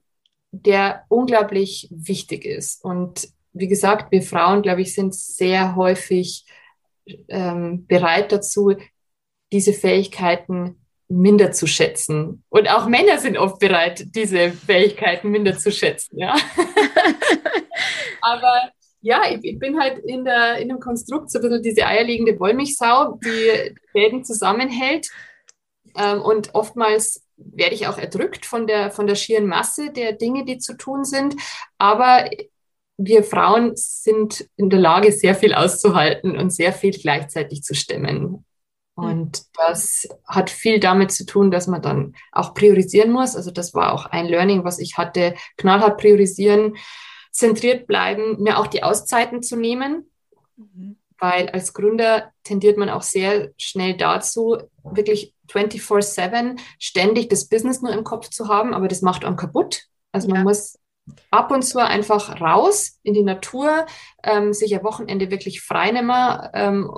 [0.51, 2.83] der unglaublich wichtig ist.
[2.83, 6.45] Und wie gesagt, wir Frauen, glaube ich, sind sehr häufig
[7.27, 8.73] ähm, bereit dazu,
[9.51, 12.43] diese Fähigkeiten minder zu schätzen.
[12.49, 16.19] Und auch Männer sind oft bereit, diese Fähigkeiten minder zu schätzen.
[16.19, 16.35] Ja.
[18.21, 21.85] Aber ja, ich, ich, bin halt in, der, in dem Konstrukt so ein bisschen diese
[21.85, 25.09] eierlegende Wollmilchsau, die Fäden zusammenhält.
[25.97, 30.45] Ähm, und oftmals werde ich auch erdrückt von der, von der schieren Masse der Dinge,
[30.45, 31.35] die zu tun sind.
[31.77, 32.29] Aber
[33.01, 38.45] wir Frauen sind in der Lage, sehr viel auszuhalten und sehr viel gleichzeitig zu stemmen.
[38.93, 43.37] Und das hat viel damit zu tun, dass man dann auch priorisieren muss.
[43.37, 45.35] Also das war auch ein Learning, was ich hatte.
[45.55, 46.75] Knallhart priorisieren,
[47.31, 50.11] zentriert bleiben, mir auch die Auszeiten zu nehmen.
[50.57, 50.97] Mhm.
[51.17, 57.93] Weil als Gründer tendiert man auch sehr schnell dazu, wirklich 24-7 ständig das Business nur
[57.93, 59.83] im Kopf zu haben, aber das macht einen kaputt.
[60.11, 60.77] Also man muss
[61.31, 63.85] ab und zu einfach raus in die Natur,
[64.23, 66.89] ähm, sich am Wochenende wirklich freinehmen, ähm,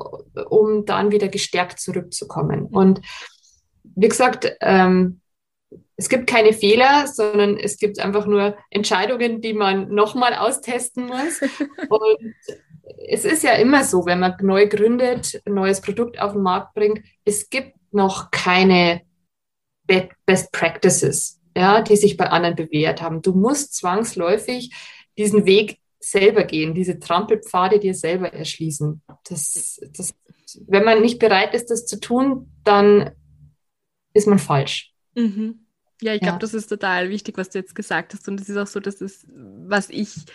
[0.49, 2.65] um dann wieder gestärkt zurückzukommen.
[2.65, 3.01] Und
[3.83, 5.21] wie gesagt, ähm,
[5.95, 11.41] es gibt keine Fehler, sondern es gibt einfach nur Entscheidungen, die man nochmal austesten muss.
[11.89, 12.33] Und
[13.07, 16.73] es ist ja immer so, wenn man neu gründet, ein neues Produkt auf den Markt
[16.73, 19.01] bringt, es gibt noch keine
[19.85, 23.21] Best Practices, ja, die sich bei anderen bewährt haben.
[23.21, 24.73] Du musst zwangsläufig
[25.17, 29.01] diesen Weg selber gehen, diese Trampelpfade dir selber erschließen.
[29.29, 30.13] Das, das,
[30.67, 33.11] wenn man nicht bereit ist, das zu tun, dann
[34.13, 34.93] ist man falsch.
[35.15, 35.65] Mhm.
[36.01, 36.39] Ja, ich glaube, ja.
[36.39, 38.27] das ist total wichtig, was du jetzt gesagt hast.
[38.27, 40.25] Und das ist auch so, das ist, was ich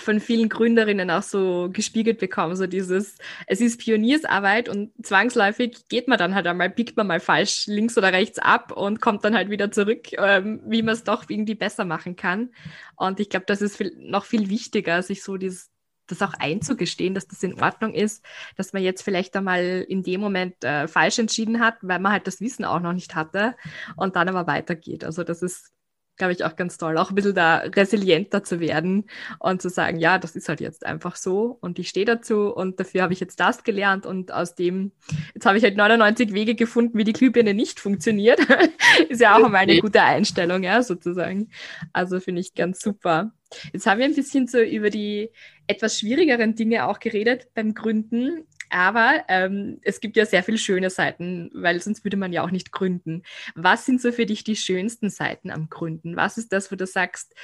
[0.00, 6.08] von vielen Gründerinnen auch so gespiegelt bekommen, so dieses, es ist Pioniersarbeit und zwangsläufig geht
[6.08, 9.34] man dann halt einmal, biegt man mal falsch links oder rechts ab und kommt dann
[9.34, 12.50] halt wieder zurück, ähm, wie man es doch irgendwie besser machen kann.
[12.96, 15.70] Und ich glaube, das ist viel, noch viel wichtiger, sich so dieses,
[16.06, 18.24] das auch einzugestehen, dass das in Ordnung ist,
[18.56, 22.26] dass man jetzt vielleicht einmal in dem Moment äh, falsch entschieden hat, weil man halt
[22.26, 23.54] das Wissen auch noch nicht hatte
[23.96, 25.04] und dann aber weitergeht.
[25.04, 25.72] Also das ist
[26.20, 29.06] glaube ich, auch ganz toll, auch ein bisschen da resilienter zu werden
[29.38, 32.78] und zu sagen, ja, das ist halt jetzt einfach so und ich stehe dazu und
[32.78, 34.92] dafür habe ich jetzt das gelernt und aus dem,
[35.34, 38.38] jetzt habe ich halt 99 Wege gefunden, wie die Glühbirne nicht funktioniert.
[39.08, 41.48] ist ja auch einmal eine gute Einstellung, ja, sozusagen.
[41.94, 43.32] Also finde ich ganz super.
[43.72, 45.30] Jetzt haben wir ein bisschen so über die
[45.66, 48.46] etwas schwierigeren Dinge auch geredet beim Gründen.
[48.70, 52.50] Aber ähm, es gibt ja sehr viele schöne Seiten, weil sonst würde man ja auch
[52.50, 53.22] nicht gründen.
[53.54, 56.16] Was sind so für dich die schönsten Seiten am Gründen?
[56.16, 57.34] Was ist das, wo du sagst,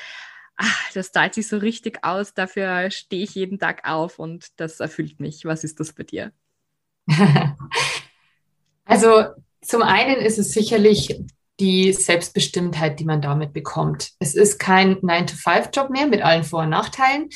[0.57, 4.81] ach, das zahlt sich so richtig aus, dafür stehe ich jeden Tag auf und das
[4.81, 5.45] erfüllt mich.
[5.45, 6.33] Was ist das bei dir?
[8.85, 9.27] also
[9.61, 11.21] zum einen ist es sicherlich
[11.59, 14.13] die Selbstbestimmtheit, die man damit bekommt.
[14.19, 17.29] Es ist kein 9-to-5-Job mehr mit allen Vor- und Nachteilen,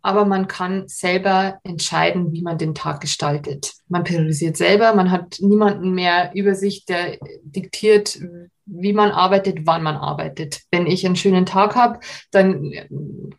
[0.00, 3.74] aber man kann selber entscheiden, wie man den Tag gestaltet.
[3.88, 8.18] Man priorisiert selber, man hat niemanden mehr über sich, der diktiert,
[8.64, 10.60] wie man arbeitet, wann man arbeitet.
[10.70, 12.72] Wenn ich einen schönen Tag habe, dann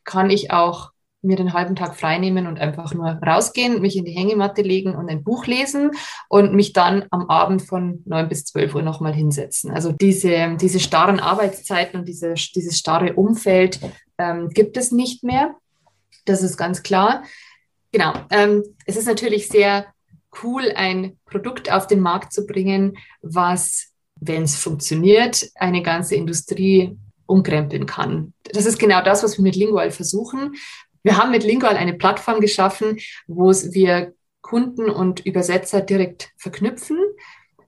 [0.03, 4.13] kann ich auch mir den halben Tag freinehmen und einfach nur rausgehen, mich in die
[4.13, 5.91] Hängematte legen und ein Buch lesen
[6.29, 9.71] und mich dann am Abend von neun bis zwölf Uhr nochmal hinsetzen.
[9.71, 13.79] Also diese, diese starren Arbeitszeiten und diese, dieses starre Umfeld
[14.17, 15.55] ähm, gibt es nicht mehr.
[16.25, 17.23] Das ist ganz klar.
[17.91, 18.13] Genau.
[18.31, 19.87] Ähm, es ist natürlich sehr
[20.43, 23.87] cool, ein Produkt auf den Markt zu bringen, was,
[24.19, 28.33] wenn es funktioniert, eine ganze Industrie umkrempeln kann.
[28.51, 30.55] Das ist genau das, was wir mit Lingual versuchen.
[31.03, 36.97] Wir haben mit Lingual eine Plattform geschaffen, wo wir Kunden und Übersetzer direkt verknüpfen.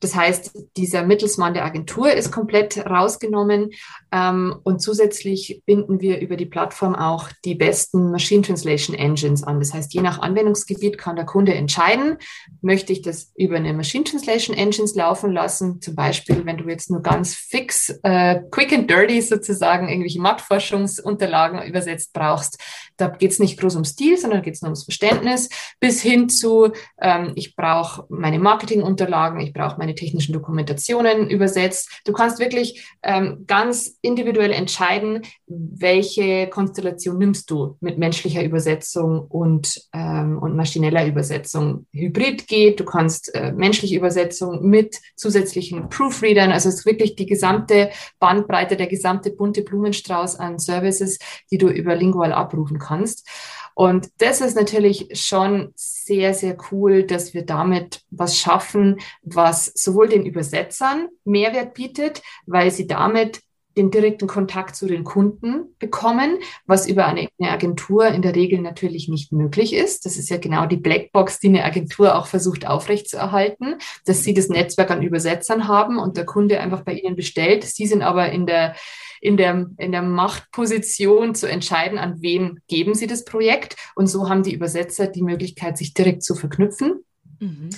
[0.02, 3.70] Das heißt, dieser Mittelsmann der Agentur ist komplett rausgenommen
[4.12, 9.60] ähm, und zusätzlich binden wir über die Plattform auch die besten Machine Translation Engines an.
[9.60, 12.18] Das heißt, je nach Anwendungsgebiet kann der Kunde entscheiden,
[12.62, 15.82] möchte ich das über eine Machine Translation Engines laufen lassen.
[15.82, 21.62] Zum Beispiel, wenn du jetzt nur ganz fix, äh, quick and dirty sozusagen irgendwelche Marktforschungsunterlagen
[21.62, 22.58] übersetzt brauchst,
[22.98, 26.30] da geht es nicht groß um Stil, sondern geht es nur ums Verständnis, bis hin
[26.30, 31.90] zu, ähm, ich brauche meine Marketingunterlagen, ich brauche meine technischen Dokumentationen übersetzt.
[32.06, 39.82] Du kannst wirklich ähm, ganz individuell entscheiden, welche Konstellation nimmst du mit menschlicher Übersetzung und,
[39.94, 41.86] ähm, und maschineller Übersetzung.
[41.92, 47.26] Hybrid geht, du kannst äh, menschliche Übersetzung mit zusätzlichen Proofreadern, also es ist wirklich die
[47.26, 51.20] gesamte Bandbreite, der gesamte bunte Blumenstrauß an Services,
[51.52, 53.28] die du über Lingual abrufen kannst.
[53.74, 56.01] Und das ist natürlich schon sehr,
[56.34, 62.88] sehr cool, dass wir damit was schaffen, was sowohl den Übersetzern Mehrwert bietet, weil sie
[62.88, 63.42] damit
[63.78, 69.08] den direkten Kontakt zu den Kunden bekommen, was über eine, Agentur in der Regel natürlich
[69.08, 70.06] nicht möglich ist.
[70.06, 74.50] Das ist ja genau die Blackbox, die eine Agentur auch versucht aufrechtzuerhalten, dass sie das
[74.50, 77.64] Netzwerk an Übersetzern haben und der Kunde einfach bei ihnen bestellt.
[77.64, 78.76] Sie sind aber in der
[79.22, 83.76] in der, in der Machtposition zu entscheiden, an wen geben sie das Projekt.
[83.96, 87.06] Und so haben die Übersetzer die Möglichkeit, sich direkt zu verknüpfen.
[87.40, 87.70] Mhm.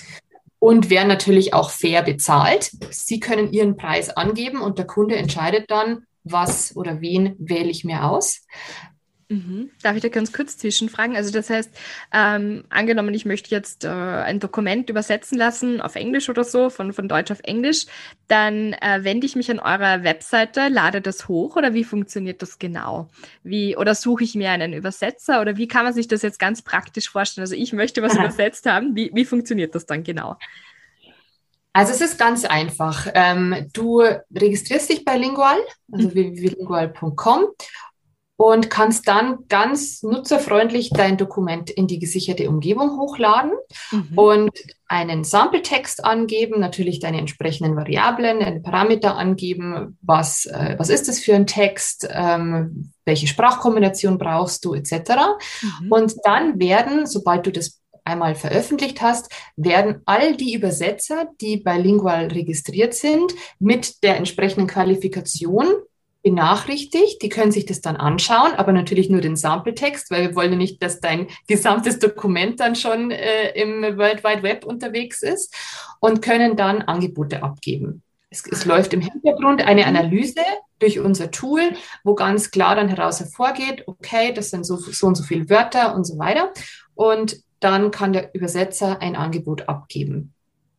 [0.64, 2.70] Und werden natürlich auch fair bezahlt.
[2.88, 7.84] Sie können ihren Preis angeben und der Kunde entscheidet dann, was oder wen wähle ich
[7.84, 8.46] mir aus.
[9.34, 9.70] Mhm.
[9.82, 11.16] Darf ich da ganz kurz zwischenfragen?
[11.16, 11.70] Also das heißt,
[12.12, 16.92] ähm, angenommen, ich möchte jetzt äh, ein Dokument übersetzen lassen auf Englisch oder so, von,
[16.92, 17.86] von Deutsch auf Englisch,
[18.28, 22.60] dann äh, wende ich mich an eurer Webseite, lade das hoch oder wie funktioniert das
[22.60, 23.10] genau?
[23.42, 26.62] Wie, oder suche ich mir einen Übersetzer oder wie kann man sich das jetzt ganz
[26.62, 27.42] praktisch vorstellen?
[27.42, 30.36] Also ich möchte was übersetzt haben, wie, wie funktioniert das dann genau?
[31.72, 33.08] Also es ist ganz einfach.
[33.14, 34.00] Ähm, du
[34.32, 35.58] registrierst dich bei Lingual,
[35.90, 36.14] also mhm.
[36.14, 37.46] www.lingual.com
[38.36, 43.52] und kannst dann ganz nutzerfreundlich dein Dokument in die gesicherte Umgebung hochladen
[43.92, 44.18] mhm.
[44.18, 44.50] und
[44.86, 51.20] einen Sampletext angeben, natürlich deine entsprechenden Variablen, deine Parameter angeben, was, äh, was ist das
[51.20, 54.92] für ein Text, ähm, welche Sprachkombination brauchst du etc.
[55.62, 55.92] Mhm.
[55.92, 62.26] Und dann werden, sobald du das einmal veröffentlicht hast, werden all die Übersetzer, die bilingual
[62.26, 65.66] registriert sind, mit der entsprechenden Qualifikation
[66.24, 67.22] benachrichtigt.
[67.22, 70.58] Die können sich das dann anschauen, aber natürlich nur den Sample-Text, weil wir wollen ja
[70.58, 75.54] nicht, dass dein gesamtes Dokument dann schon äh, im World Wide Web unterwegs ist
[76.00, 78.02] und können dann Angebote abgeben.
[78.30, 80.40] Es, es, läuft im Hintergrund eine Analyse
[80.80, 81.60] durch unser Tool,
[82.02, 85.94] wo ganz klar dann heraus hervorgeht, okay, das sind so, so und so viele Wörter
[85.94, 86.52] und so weiter.
[86.94, 90.32] Und dann kann der Übersetzer ein Angebot abgeben.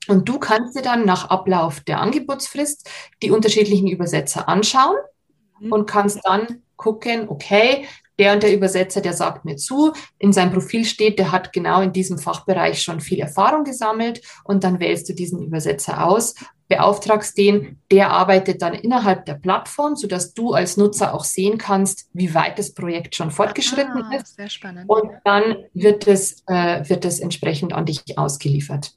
[0.08, 2.89] Und du kannst dir dann nach Ablauf der Angebotsfrist
[3.23, 5.14] die unterschiedlichen Übersetzer anschauen mhm.
[5.59, 7.85] Und kannst dann gucken, okay,
[8.17, 11.81] der und der Übersetzer, der sagt mir zu, in seinem Profil steht, der hat genau
[11.81, 16.35] in diesem Fachbereich schon viel Erfahrung gesammelt und dann wählst du diesen Übersetzer aus,
[16.67, 22.09] beauftragst den, der arbeitet dann innerhalb der Plattform, sodass du als Nutzer auch sehen kannst,
[22.13, 24.35] wie weit das Projekt schon fortgeschritten ah, ist.
[24.35, 24.89] Sehr spannend.
[24.89, 28.93] Und dann wird es, äh, wird es entsprechend an dich ausgeliefert.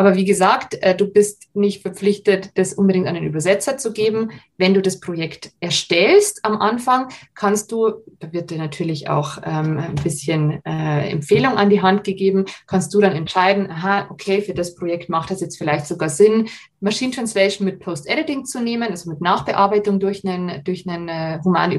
[0.00, 4.30] Aber wie gesagt, äh, du bist nicht verpflichtet, das unbedingt an den Übersetzer zu geben.
[4.56, 9.76] Wenn du das Projekt erstellst am Anfang, kannst du, da wird dir natürlich auch ähm,
[9.76, 14.54] ein bisschen äh, Empfehlung an die Hand gegeben, kannst du dann entscheiden, aha, okay, für
[14.54, 16.48] das Projekt macht das jetzt vielleicht sogar Sinn,
[16.80, 21.78] Machine Translation mit Post-Editing zu nehmen, also mit Nachbearbeitung durch einen, durch einen äh, humanen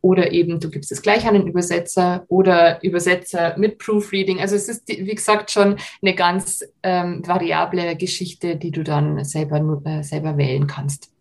[0.00, 4.40] oder eben du gibst es gleich an den Übersetzer oder Übersetzer mit Proofreading.
[4.40, 9.82] Also es ist, wie gesagt, schon eine ganz ähm, variable Geschichte, die du dann selber,
[9.84, 11.14] äh, selber wählen kannst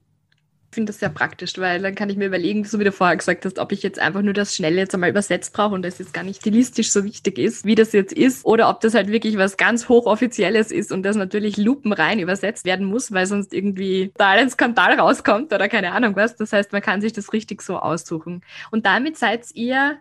[0.74, 3.46] finde das sehr praktisch, weil dann kann ich mir überlegen, so wie du vorher gesagt
[3.46, 6.14] hast, ob ich jetzt einfach nur das Schnelle jetzt einmal übersetzt brauche und das jetzt
[6.14, 9.38] gar nicht stilistisch so wichtig ist, wie das jetzt ist, oder ob das halt wirklich
[9.38, 14.30] was ganz hochoffizielles ist und das natürlich lupenrein übersetzt werden muss, weil sonst irgendwie da
[14.30, 16.36] ein Skandal rauskommt oder keine Ahnung was.
[16.36, 18.42] Das heißt, man kann sich das richtig so aussuchen.
[18.72, 19.98] Und damit seid ihr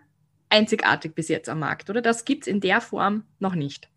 [0.49, 2.01] einzigartig bis jetzt am Markt, oder?
[2.01, 3.89] Das gibt's in der Form noch nicht.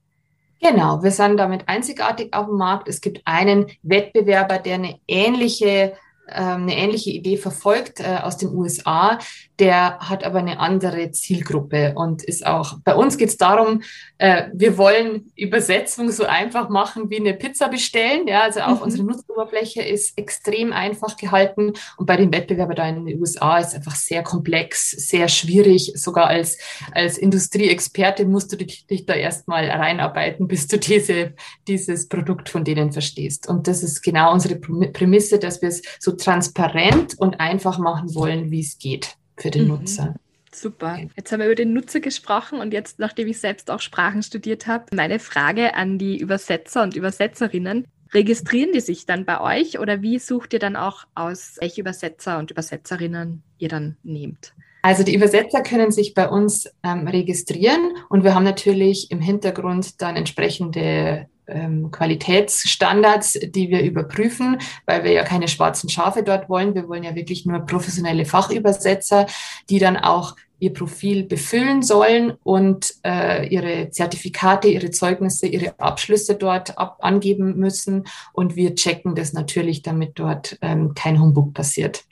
[0.60, 2.88] Genau, wir sind damit einzigartig auf dem Markt.
[2.88, 5.94] Es gibt einen Wettbewerber, der eine ähnliche
[6.28, 9.18] ähm, eine ähnliche Idee verfolgt äh, aus den USA.
[9.58, 13.82] Der hat aber eine andere Zielgruppe und ist auch, bei uns geht es darum,
[14.18, 18.26] äh, wir wollen Übersetzung so einfach machen wie eine Pizza bestellen.
[18.26, 18.82] Ja, also auch mhm.
[18.82, 23.74] unsere Nutzeroberfläche ist extrem einfach gehalten und bei den Wettbewerbern da in den USA ist
[23.74, 25.92] einfach sehr komplex, sehr schwierig.
[25.96, 26.58] Sogar als,
[26.92, 31.34] als Industrieexperte musst du dich, dich da erstmal reinarbeiten, bis du diese,
[31.66, 33.48] dieses Produkt von denen verstehst.
[33.48, 38.50] Und das ist genau unsere Prämisse, dass wir es so transparent und einfach machen wollen,
[38.50, 39.68] wie es geht für den mhm.
[39.68, 40.14] Nutzer.
[40.52, 40.98] Super.
[41.16, 44.66] Jetzt haben wir über den Nutzer gesprochen und jetzt, nachdem ich selbst auch Sprachen studiert
[44.66, 47.86] habe, meine Frage an die Übersetzer und Übersetzerinnen.
[48.14, 52.38] Registrieren die sich dann bei euch oder wie sucht ihr dann auch aus, welche Übersetzer
[52.38, 54.54] und Übersetzerinnen ihr dann nehmt?
[54.80, 60.00] Also die Übersetzer können sich bei uns ähm, registrieren und wir haben natürlich im Hintergrund
[60.00, 66.74] dann entsprechende ähm, Qualitätsstandards, die wir überprüfen, weil wir ja keine schwarzen Schafe dort wollen.
[66.74, 69.26] Wir wollen ja wirklich nur professionelle Fachübersetzer,
[69.68, 76.34] die dann auch ihr Profil befüllen sollen und äh, ihre Zertifikate, ihre Zeugnisse, ihre Abschlüsse
[76.34, 78.04] dort ab angeben müssen.
[78.32, 82.04] Und wir checken das natürlich, damit dort ähm, kein Humbug passiert.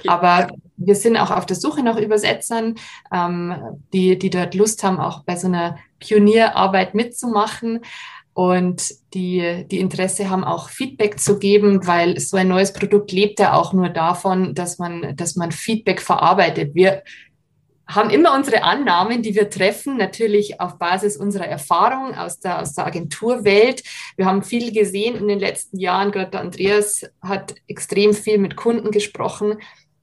[0.00, 0.08] Okay.
[0.08, 2.74] Aber wir sind auch auf der Suche nach Übersetzern,
[3.12, 3.54] ähm,
[3.92, 7.80] die, die dort Lust haben, auch bei so einer Pionierarbeit mitzumachen
[8.38, 13.40] und die, die Interesse haben, auch Feedback zu geben, weil so ein neues Produkt lebt
[13.40, 16.72] ja auch nur davon, dass man, dass man Feedback verarbeitet.
[16.72, 17.02] Wir
[17.88, 22.74] haben immer unsere Annahmen, die wir treffen, natürlich auf Basis unserer Erfahrung aus der, aus
[22.74, 23.82] der Agenturwelt.
[24.16, 26.12] Wir haben viel gesehen in den letzten Jahren.
[26.12, 29.58] Gerade Andreas hat extrem viel mit Kunden gesprochen.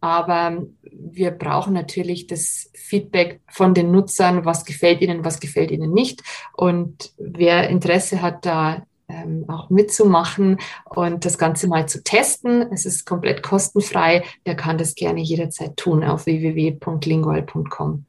[0.06, 5.94] Aber wir brauchen natürlich das Feedback von den Nutzern, was gefällt ihnen, was gefällt ihnen
[5.94, 6.22] nicht.
[6.54, 12.86] Und wer Interesse hat, da ähm, auch mitzumachen und das Ganze mal zu testen, es
[12.86, 18.06] ist komplett kostenfrei, der kann das gerne jederzeit tun auf www.lingual.com.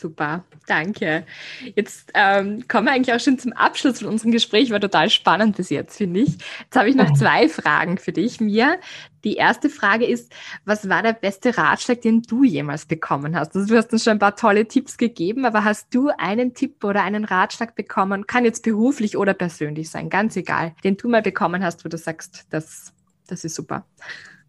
[0.00, 1.26] Super, danke.
[1.74, 5.56] Jetzt ähm, kommen wir eigentlich auch schon zum Abschluss von unserem Gespräch, war total spannend
[5.56, 6.38] bis jetzt, finde ich.
[6.60, 8.76] Jetzt habe ich noch zwei Fragen für dich, Mia.
[9.24, 10.32] Die erste Frage ist,
[10.64, 13.56] was war der beste Ratschlag, den du jemals bekommen hast?
[13.56, 16.84] Also du hast uns schon ein paar tolle Tipps gegeben, aber hast du einen Tipp
[16.84, 21.22] oder einen Ratschlag bekommen, kann jetzt beruflich oder persönlich sein, ganz egal, den du mal
[21.22, 22.92] bekommen hast, wo du sagst, das,
[23.26, 23.84] das ist super.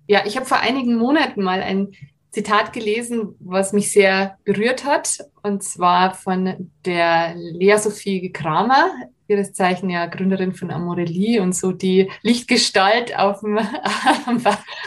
[0.05, 1.93] Ja, ich habe vor einigen Monaten mal ein
[2.31, 8.91] Zitat gelesen, was mich sehr berührt hat, und zwar von der Lea Sophie Kramer,
[9.27, 13.57] ihres Zeichen ja Gründerin von Amorelie und so die Lichtgestalt auf dem,
[14.25, 14.43] am,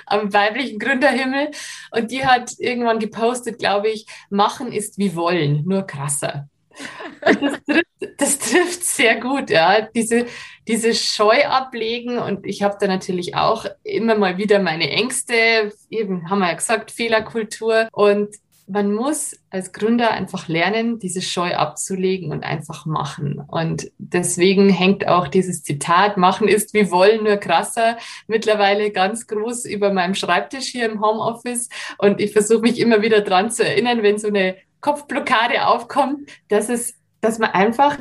[0.07, 1.51] am weiblichen Gründerhimmel.
[1.93, 6.49] Und die hat irgendwann gepostet, glaube ich, machen ist wie wollen, nur krasser.
[7.20, 9.83] Das trifft, das trifft, sehr gut, ja.
[9.83, 10.27] Diese,
[10.66, 16.29] diese Scheu ablegen und ich habe da natürlich auch immer mal wieder meine Ängste, eben
[16.29, 18.37] haben wir ja gesagt, Fehlerkultur und
[18.73, 23.43] man muss als Gründer einfach lernen, diese Scheu abzulegen und einfach machen.
[23.49, 27.99] Und deswegen hängt auch dieses Zitat, machen ist wie wollen, nur krasser,
[28.29, 31.68] mittlerweile ganz groß über meinem Schreibtisch hier im Homeoffice.
[31.99, 36.68] Und ich versuche mich immer wieder dran zu erinnern, wenn so eine Kopfblockade aufkommt, dass
[36.68, 37.99] es, dass man einfach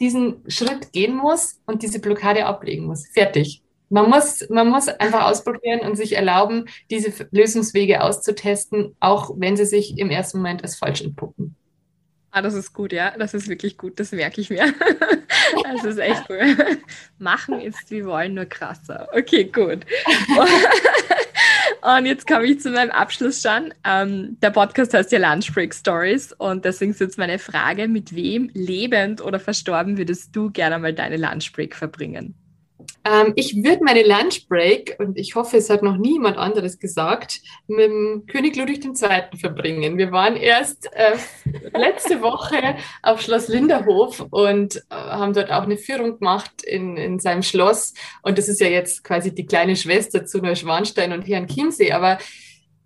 [0.00, 3.06] diesen Schritt gehen muss und diese Blockade ablegen muss.
[3.06, 3.62] Fertig.
[3.88, 9.64] Man muss, man muss einfach ausprobieren und sich erlauben, diese Lösungswege auszutesten, auch wenn sie
[9.64, 11.54] sich im ersten Moment als falsch entpuppen.
[12.32, 13.16] Ah, das ist gut, ja.
[13.16, 13.98] Das ist wirklich gut.
[13.98, 14.74] Das merke ich mir.
[15.62, 16.56] Das ist echt cool.
[17.18, 19.08] Machen ist wie wollen, nur krasser.
[19.12, 19.86] Okay, gut.
[21.82, 23.72] Und jetzt komme ich zu meinem Abschluss schon.
[23.84, 28.14] Ähm, der Podcast heißt ja Lunch Break Stories und deswegen ist jetzt meine Frage, mit
[28.14, 32.34] wem lebend oder verstorben würdest du gerne mal deine Lunch Break verbringen?
[33.06, 37.88] Ähm, ich würde meine Lunchbreak, und ich hoffe, es hat noch niemand anderes gesagt, mit
[37.88, 39.38] dem König Ludwig II.
[39.38, 39.96] verbringen.
[39.96, 41.16] Wir waren erst äh,
[41.78, 47.20] letzte Woche auf Schloss Linderhof und äh, haben dort auch eine Führung gemacht in, in
[47.20, 47.94] seinem Schloss.
[48.22, 51.92] Und das ist ja jetzt quasi die kleine Schwester zu Neuschwanstein und Herrn Chiemsee.
[51.92, 52.18] Aber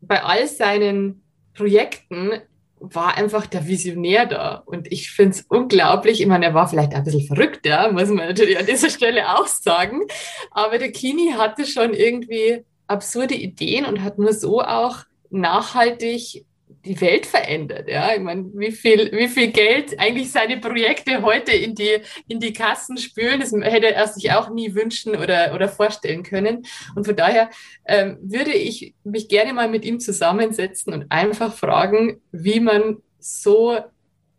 [0.03, 1.23] bei all seinen
[1.55, 2.43] Projekten
[2.81, 4.63] war einfach der Visionär da.
[4.67, 6.21] Und ich finde es unglaublich.
[6.21, 9.39] Ich meine, er war vielleicht ein bisschen verrückt, ja, muss man natürlich an dieser Stelle
[9.39, 10.01] auch sagen.
[10.51, 16.45] Aber der Kini hatte schon irgendwie absurde Ideen und hat nur so auch nachhaltig
[16.85, 17.89] die Welt verändert.
[17.89, 22.41] Ja, ich meine, wie viel, wie viel Geld eigentlich seine Projekte heute in die, in
[22.41, 26.67] die Kassen spülen, das hätte er sich auch nie wünschen oder, oder vorstellen können.
[26.95, 27.51] Und von daher
[27.87, 33.79] ähm, würde ich mich gerne mal mit ihm zusammensetzen und einfach fragen, wie man so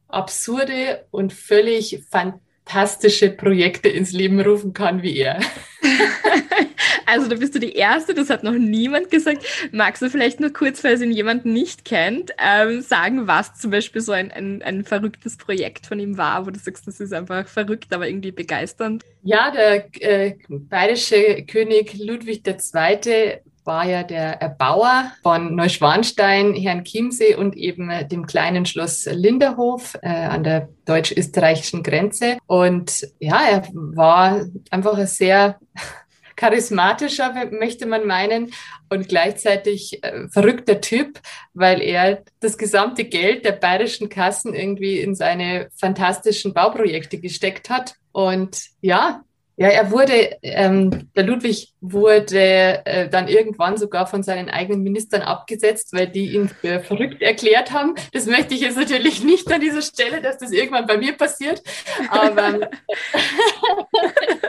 [0.08, 5.40] absurde und völlig fantastische Projekte ins Leben rufen kann wie er.
[7.06, 9.46] Also da bist du die Erste, das hat noch niemand gesagt.
[9.74, 14.02] Magst du vielleicht nur kurz, falls ihn jemand nicht kennt, ähm, sagen, was zum Beispiel
[14.02, 17.50] so ein, ein, ein verrücktes Projekt von ihm war, wo du sagst, das ist einfach
[17.50, 19.04] verrückt, aber irgendwie begeisternd?
[19.24, 27.36] Ja, der äh, bayerische König Ludwig II war ja der Erbauer von Neuschwanstein, Herrn Chiemsee
[27.36, 32.38] und eben dem kleinen Schloss Linderhof äh, an der deutsch-österreichischen Grenze.
[32.48, 35.60] Und ja, er war einfach ein sehr
[36.36, 38.52] charismatischer, möchte man meinen,
[38.92, 41.20] und gleichzeitig äh, verrückter Typ,
[41.54, 47.96] weil er das gesamte Geld der bayerischen Kassen irgendwie in seine fantastischen Bauprojekte gesteckt hat.
[48.12, 49.24] Und ja,
[49.62, 55.22] ja, er wurde, ähm, der Ludwig wurde äh, dann irgendwann sogar von seinen eigenen Ministern
[55.22, 57.94] abgesetzt, weil die ihn für verrückt erklärt haben.
[58.12, 61.62] Das möchte ich jetzt natürlich nicht an dieser Stelle, dass das irgendwann bei mir passiert.
[62.10, 62.60] Aber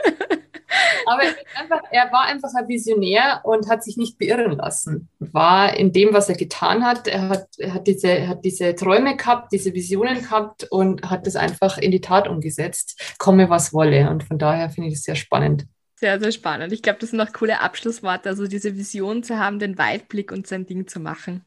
[1.13, 1.23] Aber
[1.59, 5.09] einfach, er war einfach ein Visionär und hat sich nicht beirren lassen.
[5.19, 7.07] War in dem, was er getan hat.
[7.07, 11.27] Er hat, er hat, diese, er hat diese Träume gehabt, diese Visionen gehabt und hat
[11.27, 13.15] das einfach in die Tat umgesetzt.
[13.17, 14.09] Komme, was wolle.
[14.09, 15.65] Und von daher finde ich das sehr spannend.
[15.95, 16.73] Sehr, sehr spannend.
[16.73, 18.29] Ich glaube, das sind auch coole Abschlussworte.
[18.29, 21.45] Also diese Vision zu haben, den Weitblick und sein Ding zu machen.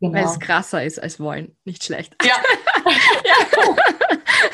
[0.00, 0.14] Genau.
[0.14, 1.56] Weil es krasser ist als wollen.
[1.64, 2.14] Nicht schlecht.
[2.24, 2.34] Ja.
[3.24, 3.76] ja.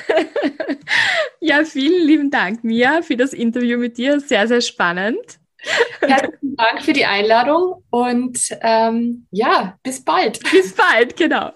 [1.41, 4.21] ja, vielen lieben Dank, Mia, für das Interview mit dir.
[4.21, 5.39] Sehr, sehr spannend.
[6.01, 10.41] Herzlichen Dank für die Einladung und ähm, ja, bis bald.
[10.51, 11.53] Bis bald, genau.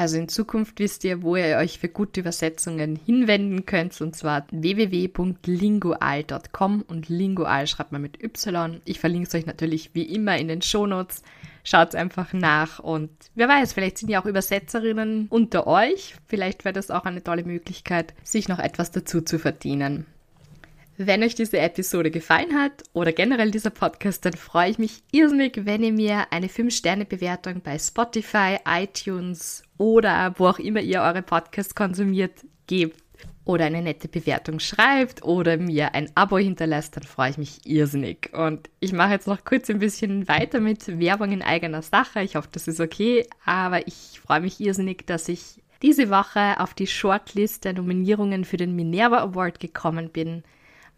[0.00, 4.46] Also in Zukunft wisst ihr, wo ihr euch für gute Übersetzungen hinwenden könnt, und zwar
[4.50, 8.80] www.lingual.com und Lingual schreibt man mit Y.
[8.86, 11.22] Ich verlinke es euch natürlich wie immer in den Shownotes.
[11.64, 16.14] Schaut einfach nach und wer weiß, vielleicht sind ja auch Übersetzerinnen unter euch.
[16.28, 20.06] Vielleicht wäre das auch eine tolle Möglichkeit, sich noch etwas dazu zu verdienen.
[20.96, 25.66] Wenn euch diese Episode gefallen hat oder generell dieser Podcast, dann freue ich mich irrsinnig,
[25.66, 31.74] wenn ihr mir eine 5-Sterne-Bewertung bei Spotify, iTunes oder wo auch immer ihr eure Podcasts
[31.74, 33.02] konsumiert gebt
[33.46, 38.30] oder eine nette Bewertung schreibt oder mir ein Abo hinterlässt, dann freue ich mich irrsinnig.
[38.34, 42.20] Und ich mache jetzt noch kurz ein bisschen weiter mit Werbung in eigener Sache.
[42.20, 46.74] Ich hoffe, das ist okay, aber ich freue mich irrsinnig, dass ich diese Woche auf
[46.74, 50.44] die Shortlist der Nominierungen für den Minerva Award gekommen bin.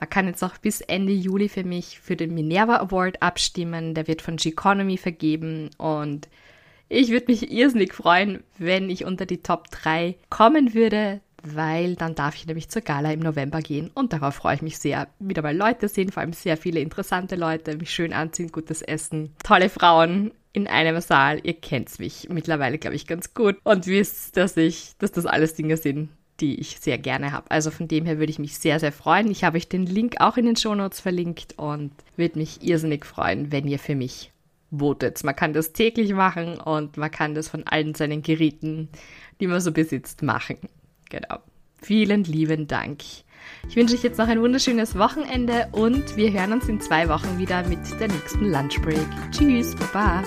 [0.01, 3.95] Man kann jetzt auch bis Ende Juli für mich für den Minerva Award abstimmen.
[3.95, 6.27] Der wird von G-Economy vergeben und
[6.93, 12.15] ich würde mich irrsinnig freuen, wenn ich unter die Top 3 kommen würde weil dann
[12.15, 15.09] darf ich nämlich zur Gala im November gehen und darauf freue ich mich sehr.
[15.19, 19.35] Wieder mal Leute sehen, vor allem sehr viele interessante Leute, mich schön anziehen, gutes Essen,
[19.43, 20.33] tolle Frauen.
[20.55, 21.41] in einem Saal.
[21.45, 25.55] Ihr kennt mich mittlerweile, glaube ich, ganz gut und wisst, dass ich, dass das alles
[25.55, 27.51] Dinge sind, die ich sehr gerne habe.
[27.51, 29.31] Also von dem her würde ich mich sehr, sehr freuen.
[29.31, 33.51] Ich habe euch den Link auch in den Shownotes verlinkt und würde mich irrsinnig freuen,
[33.51, 34.32] wenn ihr für mich
[34.77, 35.23] votet.
[35.25, 38.89] Man kann das täglich machen und man kann das von allen seinen Geräten,
[39.41, 40.59] die man so besitzt, machen.
[41.11, 41.39] Genau.
[41.81, 43.03] Vielen lieben Dank.
[43.69, 47.39] Ich wünsche euch jetzt noch ein wunderschönes Wochenende und wir hören uns in zwei Wochen
[47.39, 49.07] wieder mit der nächsten Lunchbreak.
[49.33, 50.23] Tschüss, Baba.